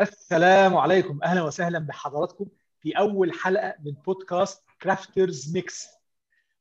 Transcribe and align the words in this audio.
السلام 0.00 0.76
عليكم. 0.76 1.18
أهلا 1.24 1.42
وسهلا 1.42 1.78
بحضراتكم 1.78 2.46
في 2.80 2.98
أول 2.98 3.32
حلقة 3.32 3.74
من 3.84 3.92
بودكاست 3.92 4.62
Crafters 4.82 5.52
Mix 5.54 5.88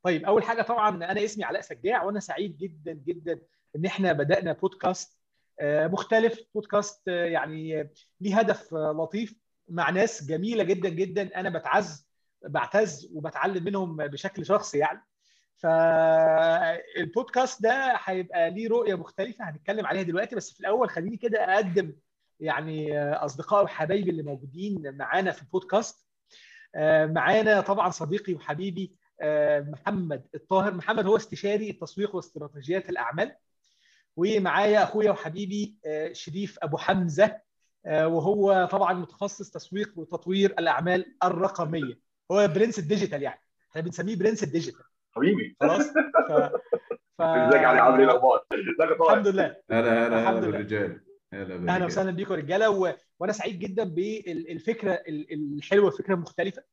طيب 0.04 0.26
أول 0.26 0.44
حاجة 0.44 0.62
طبعا 0.62 0.90
أنا 1.12 1.24
اسمي 1.26 1.44
علاء 1.44 1.62
سجاع 1.62 2.04
وأنا 2.04 2.20
سعيد 2.20 2.58
جدا 2.58 2.94
جدا 2.94 3.40
إن 3.76 3.86
إحنا 3.86 4.14
بدأنا 4.14 4.54
بودكاست 4.54 5.20
مختلف 5.64 6.40
بودكاست 6.56 7.08
يعني 7.08 7.90
ليه 8.22 8.40
هدف 8.40 8.74
لطيف 8.74 9.36
مع 9.70 9.90
ناس 9.90 10.24
جميلة 10.26 10.64
جدا 10.64 10.90
جدا. 10.90 11.40
أنا 11.40 11.50
بتعز 11.50 12.08
بعتز 12.46 13.10
وبتعلم 13.14 13.64
منهم 13.64 13.98
بشكل 13.98 14.46
شخصي 14.46 14.78
يعني. 14.78 15.02
فالبودكاست 15.56 17.62
ده 17.62 18.00
هيبقى 18.06 18.52
ليه 18.52 18.70
رؤية 18.70 18.96
مختلفة 18.96 19.50
هنتكلم 19.50 19.86
عليها 19.86 20.04
دلوقتي 20.04 20.36
بس 20.36 20.54
في 20.54 20.60
الأول 20.60 20.90
خليني 20.90 21.18
كده 21.18 21.40
أقدم 21.56 21.94
يعني 22.40 23.00
أصدقائي 23.00 23.64
وحبايبي 23.64 24.10
اللي 24.10 24.24
موجودين 24.24 24.98
معانا 24.98 25.32
في 25.32 25.42
البودكاست. 25.42 26.06
معانا 27.06 27.62
طبعا 27.62 27.90
صديقي 27.90 28.34
وحبيبي 28.34 28.96
محمد 29.72 30.28
الطاهر. 30.36 30.74
محمد 30.74 31.06
هو 31.06 31.16
استشاري 31.16 31.70
التسويق 31.70 32.16
واستراتيجيات 32.16 32.90
الأعمال. 32.90 33.36
ومعايا 34.18 34.84
أخويا 34.84 35.12
وحبيبي 35.12 35.78
شريف 36.12 36.58
أبو 36.64 36.78
حمزة 36.78 37.38
وهو 37.88 38.70
طبعا 38.72 38.94
متخصص 38.94 39.52
تسويق 39.52 39.92
وتطوير 39.96 40.52
الأعمال 40.60 41.16
الرقمية. 41.24 42.00
هو 42.32 42.48
prince 42.48 42.80
ال 42.80 42.85
digital 42.85 43.22
يعني. 43.22 43.42
إحنا 43.72 43.82
بنسميه 43.82 44.16
prince 44.16 44.44
ال 44.44 44.48
digital. 44.48 44.84
حبيبي. 45.16 45.56
خلاص؟ 45.62 45.88
ف... 46.30 46.32
ف... 47.18 47.22
ازيك 47.22 47.62
يا 47.62 47.68
علي 47.68 47.80
عامل 47.80 48.00
إيه 48.00 48.06
الاخبار؟ 48.06 48.46
الحمد 49.02 49.28
لله. 49.28 49.56
هلا 49.72 50.08
هلا 50.08 50.30
هلا 50.30 50.40
بالرجال. 50.40 50.92
هلا 50.92 51.05
أهلا 51.44 51.86
وسهلا 51.86 52.12
بيكم 52.12 52.34
رجاله 52.34 52.70
و... 52.70 52.94
وأنا 53.20 53.34
سعيد 53.34 53.60
جدا 53.60 53.84
بالفكرة 53.84 55.04
الحلوه 55.08 55.88
الفكرة 55.88 56.14
المختلفه 56.14 56.64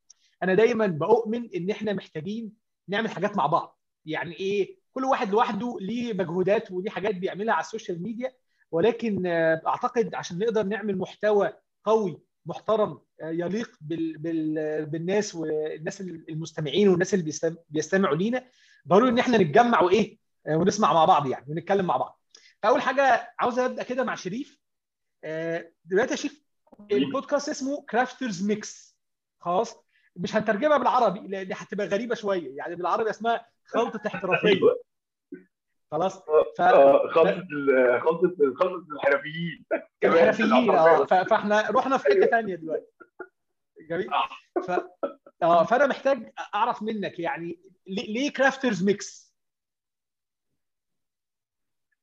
أنا 0.43 0.55
دايما 0.55 0.87
بؤمن 0.87 1.49
ان 1.57 1.71
إحنا 1.71 1.93
محتاجين 1.93 2.53
نعمل 2.89 3.11
حاجات 3.11 3.37
مع 3.37 3.47
بعض. 3.47 3.79
يعني 4.07 4.35
إيه؟ 4.41 4.77
كل 4.93 5.05
واحد 5.05 5.31
لوحده 5.31 5.77
ليه 5.81 6.13
مجهودات 6.13 6.71
وليه 6.73 6.91
حاجات 6.91 7.15
بيعملها 7.15 7.55
على 7.55 7.65
السوشيال 7.65 8.03
ميديا. 8.03 8.33
ولكن 8.71 9.27
أعتقد 9.67 10.15
عشان 10.15 10.39
نقدر 10.39 10.63
نعمل 10.63 10.99
محتوى 10.99 11.53
قوي 11.85 12.21
محترم 12.47 12.99
يليق 13.23 13.71
بال... 13.81 14.19
بال... 14.19 14.87
بالناس 14.87 15.35
والناس 15.35 16.01
المستمعين 16.01 16.89
والناس 16.89 17.15
اللي 17.15 17.33
بيستمعوا 17.71 18.17
لينا 18.17 18.45
ضروري 18.89 19.11
إن 19.11 19.19
إحنا 19.19 19.39
نتجمع 19.39 19.83
وإيه؟ 19.83 20.19
ونسمع 20.49 20.93
مع 20.93 21.05
بعض 21.05 21.27
يعني 21.27 21.45
ونتكلم 21.49 21.87
مع 21.87 21.97
بعض. 21.97 22.22
فأول 22.63 22.83
حاجة 22.83 23.35
عاوز 23.39 23.59
أبدأ 23.59 23.83
كده 23.83 24.05
مع 24.05 24.15
شريف. 24.15 24.59
دلوقتي 25.85 26.11
يا 26.11 26.17
شريف 26.17 26.43
البودكاست 26.93 27.49
اسمه 27.49 27.85
Crafters 27.91 28.47
Mix 28.47 28.97
خلاص؟ 29.41 29.77
مش 30.17 30.37
هنترجمها 30.37 30.79
بالعربي 30.79 31.29
لأن 31.29 31.53
هتبقى 31.53 31.87
غريبة 31.87 32.15
شوية. 32.15 32.57
يعني 32.57 32.77
بالعربي 32.77 33.11
اسمها 33.11 33.47
خلطة 33.67 34.01
احترافية. 34.07 34.61
خلاص؟ 35.91 36.19
ف... 36.59 36.63
خلطة 36.63 37.09
خلطة 37.99 38.55
خلطة 38.61 38.87
الحرفيين. 38.93 39.65
الحرفيين 40.05 40.71
آه. 40.71 41.05
فاحنا 41.05 41.71
رحنا 41.71 41.97
في 41.99 42.05
حتة 42.05 42.27
ثانية 42.27 42.55
دلوقتي. 42.55 42.87
جميل. 43.91 44.11
ف... 44.67 44.71
آه 45.43 45.65
فأنا 45.65 45.87
محتاج 45.87 46.33
أعرف 46.55 46.83
منك 46.83 47.19
يعني 47.19 47.61
ليه 47.87 48.33
Crafters 48.33 48.85
Mix؟ 48.85 49.32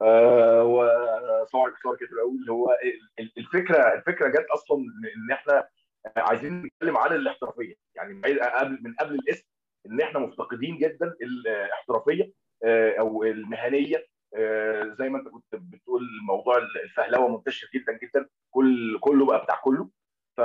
آه 0.01 0.63
وطبعا 0.63 1.69
اختصار 1.71 1.95
كده 1.99 2.09
الأول 2.11 2.49
هو 2.49 2.77
الفكرة 3.37 3.93
الفكرة 3.93 4.27
جت 4.27 4.47
أصلا 4.53 4.77
ان 4.77 5.31
إحنا 5.31 5.67
عايزين 6.17 6.61
نتكلم 6.61 6.97
عن 6.97 7.15
الاحترافية. 7.15 7.75
يعني 7.95 8.21
قبل 8.39 8.79
من 8.83 8.93
قبل 8.99 9.15
الاسم 9.15 9.45
إن 9.85 10.01
إحنا 10.01 10.19
مفتقدين 10.19 10.77
جدا 10.77 11.15
الاحترافية 11.21 12.31
أو 12.99 13.23
المهنية. 13.23 14.05
زي 14.99 15.09
ما 15.09 15.19
أنت 15.19 15.27
كنت 15.27 15.45
بتقول 15.55 16.01
موضوع 16.27 16.57
الفهلوة 16.57 17.27
منتشر 17.37 17.67
جدا 17.75 17.99
جدا. 18.03 18.29
كل 18.51 18.99
كله 18.99 19.25
بقى 19.25 19.43
بتاع 19.43 19.55
كله. 19.63 19.89
ف... 20.37 20.41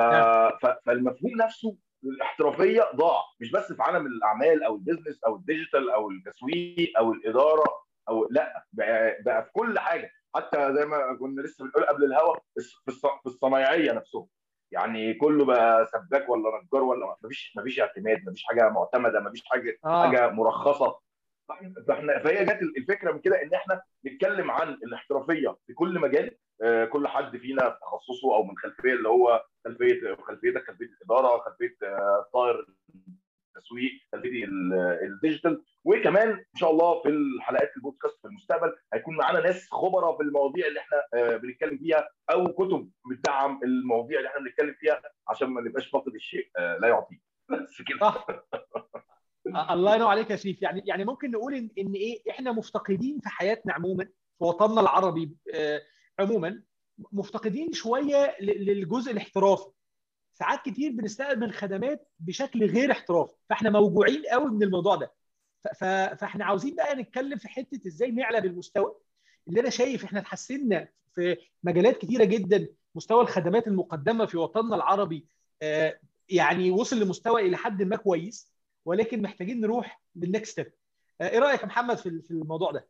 فالمفهوم 0.87 1.33
نفسه 1.37 1.77
الاحترافية 2.05 2.83
ضاع. 2.97 3.21
مش 3.41 3.51
بس 3.51 3.73
في 3.73 3.83
عالم 3.83 4.07
الأعمال 4.07 4.65
أو 4.65 4.75
ال 4.75 4.80
business 4.80 5.25
أو 5.25 5.37
ال 5.37 5.43
digital 5.43 5.91
أو 5.91 6.11
التسويق 6.11 6.99
أو 6.99 7.13
الإدارة. 7.13 7.84
أو 8.09 8.29
لا 8.31 8.67
بقى, 8.73 9.23
بقى 9.23 9.45
في 9.45 9.51
كل 9.53 9.79
حاجة. 9.79 10.11
حتى 10.37 10.75
زي 10.75 10.87
ما 10.87 11.17
كنا 11.21 11.41
لسه 11.43 11.65
بنقول 11.65 11.85
قبل 11.85 12.05
الهوا 12.05 12.37
في 12.87 13.27
الصنايعية 13.27 13.93
نفسهم. 13.93 14.29
يعني 14.73 15.15
كله 15.15 15.45
بقى 15.45 15.87
سباك 15.87 16.29
ولا 16.29 16.63
نجار 16.65 16.83
ولا 16.83 17.17
مفيش 17.25 17.53
مفيش 17.57 17.81
اعتماد 17.81 18.29
مفيش 18.29 18.45
حاجة 18.45 18.69
معتمدة 18.69 19.21
مفيش 19.21 19.43
حاجة 19.47 19.79
آه. 19.85 20.07
حاجة 20.07 20.31
مرخصة. 20.31 20.99
فإحنا 21.89 22.19
فهي 22.25 22.45
جت 22.45 22.59
الفكرة 22.79 23.13
من 23.13 23.21
كده 23.21 23.43
إن 23.43 23.55
إحنا 23.55 23.83
نتكلم 24.07 24.51
عن 24.51 24.69
الاحترافية 24.69 25.57
في 25.67 25.75
كل 25.75 26.01
مجال. 26.01 26.37
آه 26.63 26.85
كل 26.85 27.09
حد 27.09 27.37
فينا 27.37 27.71
في 27.71 27.77
تخصصه 27.83 28.35
أو 28.35 28.43
من 28.45 28.59
خلفية 28.59 28.93
اللي 28.93 29.09
هو 29.09 29.45
خلفية 29.65 30.15
خلفيتك 30.23 30.67
خلفية 30.67 30.85
الإدارة 30.87 31.39
خلفية 31.39 31.77
آه 31.83 32.27
طائر 32.33 32.67
التسويق 33.57 33.93
خلفيه 34.13 34.45
الديجيتال 35.03 35.63
وكمان 35.85 36.29
إن 36.29 36.57
شاء 36.57 36.71
الله 36.71 37.03
في 37.03 37.09
الحلقات 37.09 37.73
البودكاست 37.77 38.19
في 38.23 38.29
المستقبل 38.29 38.73
هيكون 38.93 39.17
معانا 39.17 39.41
ناس 39.41 39.69
خبراء 39.71 40.17
في 40.17 40.23
المواضيع 40.23 40.67
اللي 40.67 40.81
إحنا 40.81 41.03
آه 41.15 41.37
بنتكلم 41.37 41.79
فيها 41.79 42.09
أو 42.31 42.53
كتب 42.53 42.91
بتدعم 43.11 43.61
المواضيع 43.65 44.19
اللي 44.19 44.29
إحنا 44.29 44.41
بنتكلم 44.41 44.75
فيها 44.81 45.03
عشان 45.29 45.49
ما 45.49 45.61
نبقاش 45.61 45.89
فاقد 45.89 46.15
الشيء 46.15 46.49
لا 46.59 46.89
يعطيه 46.89 47.19
بس 47.51 47.83
كده. 47.83 48.15
الله 49.71 49.95
ينور 49.95 50.09
عليك 50.09 50.31
يا 50.31 50.37
شريف. 50.37 50.63
يعني 50.63 50.83
يعني 50.87 51.05
ممكن 51.05 51.31
نقول 51.31 51.55
إن 51.55 51.93
إيه 51.93 52.31
إحنا 52.31 52.53
مفتقدين 52.53 53.19
في 53.19 53.29
حياتنا 53.29 53.73
عموما 53.73 54.05
في 54.05 54.45
وطننا 54.45 54.81
العربي 54.81 55.37
عموما 56.19 56.63
مفتقدين 57.13 57.73
شوية 57.73 58.37
للجزء 58.41 59.13
الاحترافي. 59.13 59.71
ساعات 60.35 60.61
كتير 60.65 60.93
بنستقبل 60.93 61.53
خدمات 61.53 62.09
بشكل 62.19 62.67
غير 62.67 62.91
احترافي 62.93 63.33
فاحنا 63.49 63.71
موجوعين 63.71 64.23
قوي 64.31 64.51
من 64.51 64.63
الموضوع 64.63 64.97
ده. 64.97 65.13
فاحنا 66.17 66.45
عاوزين 66.45 66.75
بقى 66.77 66.95
نتكلم 66.95 67.39
في 67.39 67.49
حتة 67.49 67.89
إزاي 67.89 68.11
نعلى 68.11 68.41
بالمستوى. 68.41 68.95
اللي 69.49 69.61
أنا 69.61 69.71
شايف 69.71 70.05
إحنا 70.05 70.21
اتحسنا 70.21 70.89
في 71.15 71.37
مجالات 71.63 71.97
كتيرة 71.99 72.25
جدا 72.25 72.69
مستوى 72.95 73.23
الخدمات 73.23 73.67
المقدمة 73.67 74.27
في 74.27 74.37
وطننا 74.39 74.77
العربي 74.77 75.27
يعني 76.29 76.71
وصل 76.71 77.01
لمستوى 77.01 77.43
إلى 77.47 77.57
حد 77.57 77.83
ما 77.83 77.97
كويس 77.97 78.53
ولكن 78.85 79.23
محتاجين 79.23 79.61
نروح 79.61 80.03
لل 80.17 80.29
next 80.29 80.53
step 80.53 80.73
إيه 81.21 81.39
رأيك 81.39 81.61
يا 81.61 81.67
محمد 81.67 81.97
في 81.99 82.31
الموضوع 82.31 82.71
ده؟ 82.71 82.89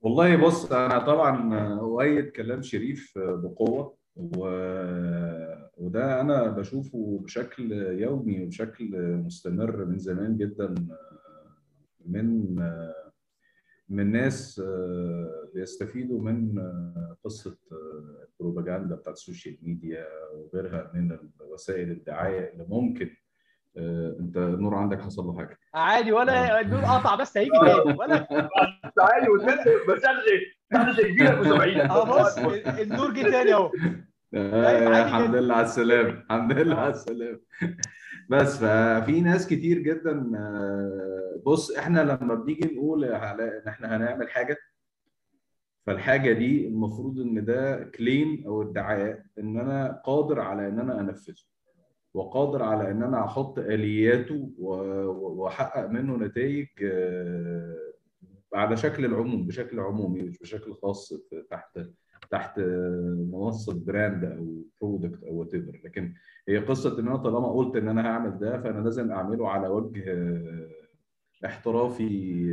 والله 0.00 0.36
بص 0.36 0.72
أنا 0.72 0.98
طبعا 0.98 1.54
أؤيد 1.80 2.28
كلام 2.30 2.62
شريف 2.62 3.12
بقوة 3.18 3.96
و... 4.16 4.48
وده 5.80 6.20
أنا 6.20 6.46
بشوفه 6.46 7.20
بشكل 7.24 7.72
يومي 8.00 8.44
وبشكل 8.44 8.90
مستمر 9.26 9.84
من 9.84 9.98
زمان 9.98 10.36
جدا 10.36 10.74
من 12.06 12.54
من 13.88 14.12
ناس 14.12 14.62
بيستفيدوا 15.54 16.20
من 16.22 16.62
قصة 17.24 17.56
البروباجندا 18.40 18.94
بتاعت 18.94 19.16
ال 19.16 19.22
social 19.22 19.58
media 19.62 20.06
وغيرها 20.34 20.90
من 20.94 21.18
وسائل 21.40 21.90
الدعاية 21.90 22.52
اللي 22.52 22.64
ممكن 22.68 23.10
انت 24.20 24.36
النور 24.36 24.74
عندك 24.74 25.00
حصل 25.00 25.24
له 25.24 25.36
حاجة؟ 25.38 25.58
عادي 25.74 26.12
ولا 26.12 26.60
النور 26.60 26.80
قطع 26.80 27.14
بس 27.14 27.36
هيجي 27.36 27.50
تاني. 27.50 27.98
ولا 27.98 28.14
عادي 28.98 29.26
بس 29.88 30.04
أنا 30.04 30.20
أنا 30.82 30.92
شايفينك 30.96 31.30
متابعين 31.38 31.80
آه 31.80 32.04
بص 32.22 32.38
النور 32.66 33.14
جه 33.14 33.22
تاني 33.30 33.54
أهو. 33.54 33.72
الحمد 35.04 35.34
لله 35.36 35.54
على 35.54 35.66
السلامة. 35.66 36.08
الحمد 36.10 36.52
لله 36.52 36.76
على 36.76 36.90
السلامة. 36.90 37.40
بس 38.30 38.56
ففي 38.58 39.20
ناس 39.20 39.46
كتير 39.46 39.78
جدا 39.78 40.30
بص 41.46 41.70
إحنا 41.76 42.00
لما 42.00 42.34
بنيجي 42.34 42.74
نقول 42.74 43.04
إن 43.04 43.68
إحنا 43.68 43.96
هنعمل 43.96 44.30
حاجة 44.30 44.56
فالحاجة 45.86 46.32
دي 46.32 46.66
المفروض 46.68 47.20
إن 47.20 47.44
ده 47.44 47.84
كليم 47.84 48.44
أو 48.46 48.62
ادعاء 48.62 49.22
إن 49.38 49.58
أنا 49.60 50.02
قادر 50.04 50.40
على 50.40 50.68
إن 50.68 50.78
أنا 50.80 51.00
أنفذه 51.00 51.42
وقادر 52.14 52.62
على 52.62 52.90
إن 52.90 53.02
أنا 53.02 53.24
أحط 53.24 53.58
آلياته 53.58 54.50
وأحقق 54.58 55.86
منه 55.88 56.16
نتائج 56.16 56.66
على 58.54 58.76
شكل 58.76 59.04
العموم 59.04 59.46
بشكل 59.46 59.80
عمومي 59.80 60.22
مش 60.22 60.38
بشكل 60.38 60.74
خاص 60.74 61.12
تحت 61.50 61.59
تحت 62.30 62.58
منصة 63.32 63.84
brand 63.86 64.24
أو 64.24 64.62
product 64.82 65.24
أو 65.24 65.34
وات 65.34 65.54
لكن 65.54 66.14
هي 66.48 66.58
قصة 66.58 66.98
إن 67.00 67.08
أنا 67.08 67.16
طالما 67.16 67.52
قلت 67.52 67.76
إن 67.76 67.88
أنا 67.88 68.06
هعمل 68.06 68.38
ده 68.38 68.60
فأنا 68.60 68.84
لازم 68.84 69.10
أعمله 69.10 69.48
على 69.48 69.68
وجه 69.68 70.04
احترافي 71.44 72.44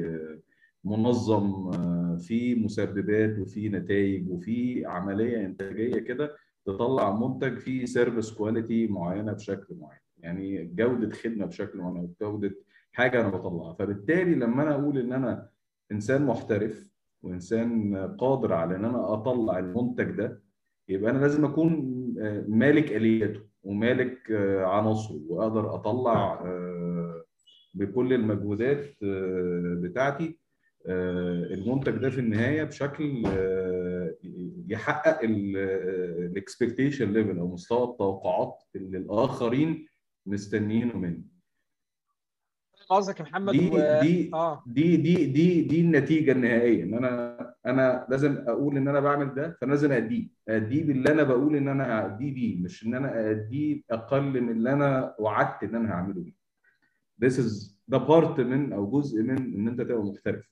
منظم 0.83 1.71
في 2.17 2.55
مسببات 2.55 3.39
وفي 3.39 3.69
نتائج 3.69 4.29
وفي 4.29 4.85
عملية 4.85 5.45
إنتاجية 5.45 5.99
كده 5.99 6.35
تطلع 6.65 7.15
منتج 7.19 7.57
فيه 7.57 7.85
service 7.85 8.31
quality 8.31 8.87
معينة 8.87 9.31
بشكل 9.33 9.75
معين. 9.75 9.99
يعني 10.17 10.65
جودة 10.65 11.09
خدمة 11.09 11.45
بشكل 11.45 11.77
معين 11.79 11.97
أو 11.97 12.09
جودة 12.21 12.55
حاجة 12.91 13.21
أنا 13.21 13.29
بطلعها. 13.29 13.73
فبالتالي 13.73 14.35
لما 14.35 14.63
أنا 14.63 14.75
أقول 14.75 14.97
إن 14.97 15.13
أنا 15.13 15.49
إنسان 15.91 16.25
محترف 16.25 16.96
وإنسان 17.23 17.95
قادر 18.19 18.53
على 18.53 18.75
إن 18.75 18.85
أنا 18.85 19.13
أطلع 19.13 19.59
المنتج 19.59 20.11
ده 20.11 20.41
يبقى 20.89 21.11
أنا 21.11 21.17
لازم 21.17 21.45
أكون 21.45 21.73
مالك 22.47 22.91
آلياته 22.91 23.39
ومالك 23.63 24.31
عناصره 24.61 25.21
وأقدر 25.29 25.75
أطلع 25.75 26.43
بكل 27.73 28.13
المجهودات 28.13 28.85
بتاعتي 29.81 30.39
المنتج 30.87 31.91
ده 31.97 32.09
في 32.09 32.19
النهاية 32.19 32.63
بشكل 32.63 33.23
يحقق 34.69 35.19
ال 35.23 35.39
expectation 35.39 37.13
level 37.13 37.37
أو 37.39 37.47
مستوى 37.53 37.83
التوقعات 37.91 38.63
اللي 38.75 38.97
الآخرين 38.97 39.87
مستنيينه 40.25 40.97
مني. 40.97 41.23
قصدك 42.89 43.19
يا 43.19 43.25
محمد 43.25 43.53
دي 43.53 43.69
و... 43.69 43.99
دي 44.01 44.31
آه. 44.33 44.63
دي 44.67 44.97
دي 44.97 45.25
دي 45.25 45.61
دي 45.61 45.81
النتيجة 45.81 46.31
النهائية 46.31 46.83
إن 46.83 46.93
أنا 46.93 47.37
أنا 47.65 48.05
لازم 48.09 48.43
أقول 48.47 48.77
إن 48.77 48.87
أنا 48.87 48.99
بعمل 48.99 49.33
ده 49.33 49.57
فأنا 49.61 49.71
لازم 49.71 49.91
اديه 49.91 50.27
اديه 50.49 50.83
باللي 50.83 51.11
أنا 51.11 51.23
بقول 51.23 51.55
إن 51.55 51.67
أنا 51.67 52.05
اديه 52.05 52.33
بيه 52.33 52.61
مش 52.63 52.85
إن 52.85 52.95
أنا 52.95 53.31
اديه 53.31 53.81
أقل 53.91 54.21
من 54.21 54.49
اللي 54.49 54.73
أنا 54.73 55.15
وعدت 55.19 55.63
إن 55.63 55.75
أنا 55.75 55.91
هعمله 55.91 56.21
بيه. 56.21 56.33
This 57.25 57.33
is 57.33 57.71
ده 57.87 57.97
part 57.97 58.39
من 58.39 58.73
أو 58.73 58.91
جزء 58.99 59.21
من 59.23 59.37
إن 59.37 59.67
أنت 59.67 59.81
تبقى 59.81 60.03
محترف. 60.03 60.49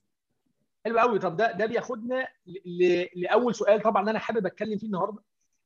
حلو 0.84 0.98
قوي 0.98 1.18
طب 1.18 1.36
ده 1.36 1.52
ده 1.52 1.66
بياخدنا 1.66 2.28
ل... 2.46 3.04
لأول 3.16 3.54
سؤال 3.54 3.80
طبعا 3.82 4.10
أنا 4.10 4.18
حابب 4.18 4.46
أتكلم 4.46 4.78
فيه 4.78 4.86
النهارده. 4.86 5.22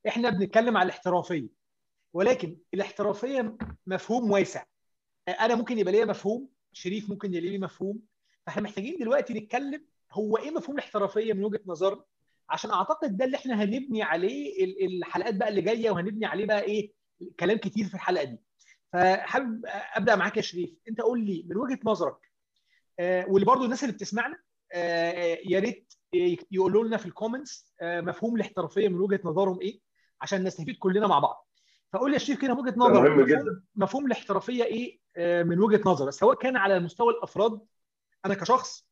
إحنا 0.08 0.31
بنتكلم 0.31 0.76
على 0.76 0.87
الاحترافية 0.87 1.49
ولكن 2.12 2.56
الاحترافية 2.75 3.56
مفهوم 3.87 4.31
واسع. 4.31 4.64
أنا 5.40 5.55
ممكن 5.55 5.78
يبقى 5.78 5.93
ليا 5.93 6.05
مفهوم 6.05 6.49
شريف 6.72 7.11
ممكن 7.11 7.34
يبقى 7.34 7.50
ليه 7.50 7.58
مفهوم. 7.58 8.00
فاحنا 8.46 8.62
محتاجين 8.62 8.96
دلوقتي 9.00 9.34
نتكلم 9.34 9.84
هو 10.12 10.37
إيه 10.37 10.50
مفهوم 10.50 10.76
الاحترافية 10.78 11.32
من 11.32 11.44
وجهة 11.44 11.61
نظرنا 11.67 12.05
عشان 12.49 12.70
أعتقد 12.70 13.17
ده 13.17 13.25
اللي 13.25 13.37
إحنا 13.37 13.64
هنبني 13.64 14.02
عليه 14.02 14.64
الحلقات 14.87 15.34
بقى 15.34 15.49
اللي 15.49 15.61
جاية 15.62 15.90
وهنبني 15.90 16.26
عليه 16.26 16.46
بقى 16.46 16.62
إيه؟ 16.62 16.93
كلام 17.40 17.58
كتير 17.58 17.84
في 17.88 17.94
الحلقة 17.94 18.25
دي. 18.25 18.40
فحابب 18.93 19.62
أبدأ 19.94 20.17
معاك 20.17 20.37
يا 20.37 20.43
شريف. 20.43 20.70
أنت 20.88 21.00
قول 21.00 21.25
لي 21.25 21.44
من 21.49 21.56
وجهة 21.56 21.78
نظرك 21.84 22.17
آه 23.00 23.26
واللي 23.31 23.46
برضو 23.46 23.64
الناس 23.64 23.84
اللي 23.84 23.94
بتسمعنا 23.94 24.38
آه 24.72 25.38
يا 25.46 25.58
ريت 25.58 25.93
يقولوا 26.50 26.84
لنا 26.84 26.96
في 26.96 27.06
ال 27.06 27.14
comments 27.14 27.73
آه 27.81 28.00
مفهوم 28.00 28.37
الاحترافية 28.37 28.88
من 28.88 29.00
وجهة 29.00 29.20
نظرهم 29.25 29.61
إيه؟ 29.61 29.81
عشان 30.20 30.44
نستفيد 30.44 30.76
كلنا 30.78 31.06
مع 31.06 31.19
بعض. 31.19 31.49
فقول 31.93 32.11
لي 32.11 32.14
يا 32.14 32.19
شريف 32.19 32.40
كده 32.43 32.55
من 32.55 32.61
وجهة 32.61 32.75
نظرك 32.76 33.11
مهم 33.11 33.12
مفهوم, 33.20 33.26
جدا 33.26 33.62
مفهوم 33.76 34.06
الاحترافية 34.06 34.64
إيه؟ 34.64 35.00
من 35.19 35.61
وجهة 35.61 35.81
نظرك 35.87 36.11
سواء 36.11 36.37
كان 36.37 36.57
على 36.57 36.81
مستوى 36.81 37.12
الأفراد 37.12 37.61
أنا 38.27 38.35
كشخص 38.35 38.87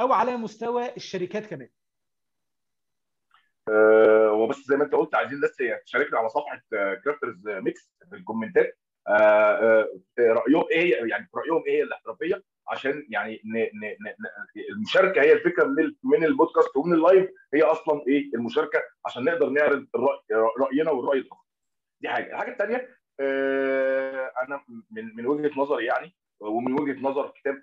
أو 0.00 0.12
على 0.12 0.36
مستوى 0.36 0.96
الشركات 0.96 1.46
كمان. 1.46 1.68
أه 3.68 4.32
وبس 4.32 4.56
زي 4.56 4.76
ما 4.76 4.84
أنت 4.84 4.94
قلت 4.94 5.14
عايزين 5.14 5.36
الناس 5.36 5.56
تشاركنا 5.86 6.18
على 6.18 6.28
صفحة 6.28 6.62
Crafters 7.04 7.48
Mix 7.48 7.90
في 8.10 8.16
الكومنتات. 8.16 8.78
رأيهم 10.18 10.64
إيه 10.70 11.10
يعني 11.10 11.28
رأيهم 11.34 11.62
إيه 11.66 11.82
الاحترافية؟ 11.82 12.42
عشان 12.68 13.06
يعني 13.10 13.40
ن 13.44 13.58
ن 13.58 13.84
ن 13.84 14.14
المشاركة 14.70 15.22
هي 15.22 15.32
الفكرة 15.32 15.64
من 15.64 15.94
من 16.02 16.24
البودكاست 16.24 16.76
ومن 16.76 16.94
اللايف. 16.94 17.30
هي 17.54 17.62
أصلا 17.62 18.02
إيه 18.08 18.30
المشاركة؟ 18.34 18.82
عشان 19.06 19.24
نقدر 19.24 19.48
نعرض 19.48 19.86
رأينا 20.60 20.90
والرأي 20.90 21.18
الآخر. 21.18 21.40
دي 22.00 22.08
حاجة. 22.08 22.32
الحاجة 22.32 22.52
الثانية 22.52 22.99
أنا 23.20 24.64
من 24.90 25.14
من 25.16 25.26
وجهة 25.26 25.50
نظري 25.56 25.84
يعني 25.84 26.14
ومن 26.40 26.80
وجهة 26.80 27.00
نظر 27.00 27.28
كتاب 27.28 27.62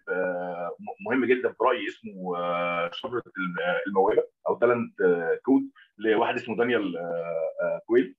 مهم 1.07 1.25
جدا 1.25 1.50
في 1.50 1.56
رايي 1.62 1.88
اسمه 1.88 2.36
شجرة 2.92 3.24
الموهبة 3.88 4.24
أو 4.48 4.56
Talent 4.55 4.94
Code 5.45 5.63
لواحد 5.98 6.36
اسمه 6.36 6.57
دانيال 6.57 6.94
كويل. 7.86 8.15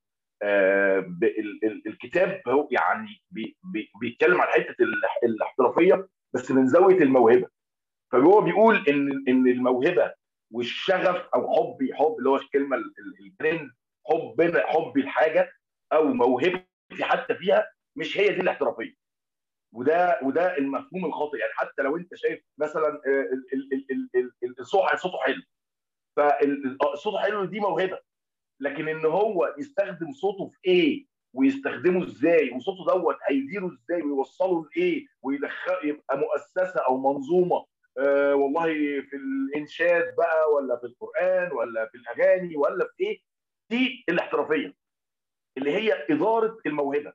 الكتاب 1.86 2.42
هو 2.48 2.68
يعني 2.70 3.08
بيتكلم 4.00 4.40
عن 4.40 4.48
حتة 4.48 4.76
الاحترافية 5.24 6.08
بس 6.34 6.50
من 6.50 6.66
زاوية 6.66 6.98
الموهبة. 6.98 7.48
فهو 8.12 8.40
بيقول 8.40 8.84
إن 8.88 9.24
إن 9.28 9.48
الموهبة 9.48 10.14
والشغف 10.50 11.28
أو 11.34 11.54
حبي 11.54 11.94
حب 11.94 12.14
اللي 12.18 12.30
هو 12.30 12.36
الكلمة 12.36 12.76
الترند 13.20 13.70
حبنا 14.06 14.66
حبي 14.66 15.00
الحاجة 15.00 15.52
أو 15.92 16.04
موهبتي 16.04 16.67
حتى 17.00 17.34
فيها 17.34 17.70
مش 17.96 18.18
هي 18.18 18.28
دي 18.28 18.40
الاحترافية. 18.40 18.94
وده 19.74 20.20
وده 20.22 20.56
المفهوم 20.58 21.04
الخاطئ. 21.04 21.38
يعني 21.38 21.52
حتى 21.54 21.82
لو 21.82 21.96
انت 21.96 22.14
شايف 22.14 22.40
مثلا 22.58 23.00
الصوت 24.60 24.94
صوته 24.96 25.18
حلو. 25.18 25.42
فصوته 26.16 27.18
حلو 27.18 27.44
دي 27.44 27.60
موهبة. 27.60 27.98
لكن 28.60 28.88
إن 28.88 29.04
هو 29.06 29.54
يستخدم 29.58 30.12
صوته 30.12 30.48
في 30.48 30.58
إيه؟ 30.70 31.06
ويستخدمه 31.34 32.04
إزاي؟ 32.04 32.50
وصوته 32.50 32.84
دوت 32.94 33.16
هيديره 33.28 33.66
إزاي؟ 33.72 34.02
ويوصله 34.02 34.64
لإيه؟ 34.76 35.06
ويدخل 35.22 35.88
يبقى 35.88 36.18
مؤسسة 36.18 36.80
أو 36.88 36.96
منظومة. 37.12 37.66
آه 37.98 38.34
والله 38.34 38.66
في 39.00 39.16
الإنشاد 39.16 40.14
بقى 40.16 40.52
ولا 40.52 40.76
في 40.76 40.84
القرآن 40.86 41.52
ولا 41.52 41.86
في 41.88 41.94
الأغاني 41.98 42.56
ولا 42.56 42.88
في 42.96 43.04
إيه؟ 43.04 43.18
دي 43.70 44.04
الاحترافية. 44.08 44.74
اللي 45.58 45.70
هي 45.72 46.06
إدارة 46.10 46.58
الموهبة. 46.66 47.12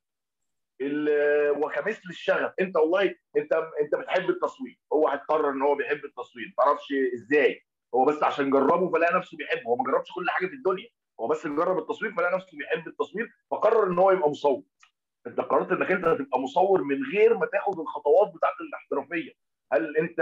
وكمثل 1.62 2.02
الشغف 2.10 2.54
أنت 2.62 2.76
والله 2.76 3.16
أنت 3.38 3.54
أنت 3.82 3.96
بتحب 3.96 4.30
التصوير 4.30 4.80
هو 4.94 5.08
هيقرر 5.08 5.50
إن 5.50 5.62
هو 5.62 5.76
بيحب 5.76 6.06
التصوير 6.06 6.46
ما 6.58 6.64
تعرفش 6.64 6.94
إزاي. 7.14 7.64
هو 7.96 8.06
بس 8.06 8.24
عشان 8.24 8.50
جربه 8.50 8.92
فلقى 8.92 9.16
نفسه 9.18 9.38
بيحبه. 9.38 9.62
هو 9.68 9.76
ما 9.76 9.84
جربش 9.84 10.12
كل 10.16 10.30
حاجة 10.30 10.48
في 10.48 10.54
الدنيا. 10.54 10.88
هو 11.20 11.28
بس 11.28 11.48
جرب 11.48 11.78
التصوير 11.80 12.14
فلقى 12.14 12.36
نفسه 12.36 12.58
بيحب 12.58 12.88
التصوير 12.88 13.30
فقرر 13.52 13.88
إن 13.88 14.00
هو 14.00 14.12
يبقى 14.12 14.30
مصور. 14.30 14.64
أنت 15.28 15.40
قررت 15.42 15.72
إنك 15.72 15.92
أنت 15.92 16.06
هتبقى 16.06 16.40
مصور 16.40 16.84
من 16.84 16.98
غير 17.16 17.38
ما 17.38 17.46
تاخد 17.46 17.80
الخطوات 17.80 18.34
بتاعت 18.36 18.54
الاحترافية. 18.62 19.32
هل 19.74 19.98
أنت 19.98 20.18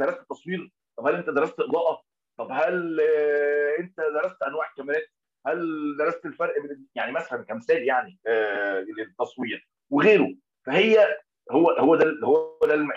درست 0.00 0.20
تصوير؟ 0.30 0.72
طب 0.96 1.06
هل 1.06 1.14
أنت 1.14 1.30
درست 1.30 1.60
إضاءة؟ 1.60 2.02
طب 2.38 2.48
هل 2.52 3.00
أنت 3.80 4.00
درست 4.00 4.42
أنواع 4.42 4.68
الكاميرات 4.70 5.06
هل 5.46 5.96
درست 5.98 6.26
الفرق 6.26 6.54
بين 6.62 6.86
يعني 6.94 7.12
مثلا 7.12 7.44
كمثال 7.44 7.82
يعني 7.82 8.18
آه 8.26 8.80
للتصوير 8.98 9.68
وغيره 9.90 10.34
فهي 10.66 11.16
هو 11.50 11.70
هو 11.70 11.96
ده 11.96 12.14
هو 12.24 12.58
ده 12.62 12.74
اللي, 12.74 12.92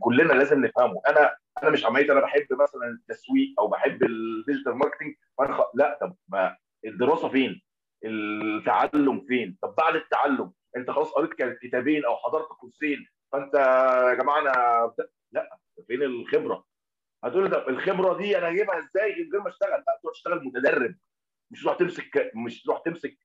كلنا 0.00 0.32
لازم 0.32 0.64
نفهمه 0.64 1.00
أنا 1.08 1.36
أنا 1.62 1.70
مش 1.70 1.84
عمليه 1.86 2.12
أنا 2.12 2.20
بحب 2.20 2.46
مثلا 2.52 2.86
التسويق 2.88 3.54
أو 3.58 3.68
بحب 3.68 4.02
الديجيتال 4.04 4.72
ماركتنج 4.74 5.14
فأنا 5.38 5.54
خ... 5.56 5.60
لا 5.74 5.98
طب 6.00 6.16
ما 6.28 6.56
الدراسة 6.84 7.28
فين؟ 7.28 7.62
التعلم 8.04 9.20
فين؟ 9.28 9.58
طب 9.62 9.74
بعد 9.78 9.94
التعلم 9.96 10.52
أنت 10.76 10.90
خلاص 10.90 11.10
قريت 11.12 11.30
كتابين 11.62 12.04
أو 12.04 12.16
حضرت 12.16 12.48
كورسين 12.48 13.06
فأنت 13.32 13.54
يا 14.08 14.14
جماعة 14.14 14.40
أنا 14.40 14.92
لا 15.32 15.58
فين 15.86 16.02
الخبرة؟ 16.02 16.64
هتقول 17.24 17.44
لي 17.44 17.50
طب 17.50 17.68
الخبرة 17.68 18.18
دي 18.18 18.38
أنا 18.38 18.48
اجيبها 18.48 18.78
إزاي 18.78 19.14
من 19.24 19.32
غير 19.32 19.40
ما 19.42 19.48
أشتغل؟ 19.48 19.70
لا 19.70 19.98
تروح 20.02 20.14
تشتغل 20.14 20.44
متدرب 20.44 20.94
مش 21.50 21.62
تروح 21.62 21.76
تمسك 21.76 22.30
مش 22.34 22.62
تروح 22.62 22.78
تمسك 22.84 23.18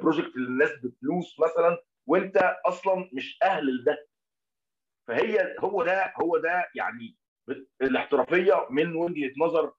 بروجكت 0.00 0.36
للناس 0.36 0.70
بفلوس 0.82 1.36
مثلا 1.40 1.82
وانت 2.06 2.36
أصلا 2.66 3.10
مش 3.12 3.38
أهل 3.42 3.66
لده 3.76 4.06
فهي 5.08 5.56
هو 5.60 5.84
ده 5.84 6.12
هو 6.22 6.38
ده 6.38 6.68
يعني 6.74 7.16
الاحترافية 7.82 8.66
من 8.70 8.96
وجهة 8.96 9.32
نظر 9.38 9.72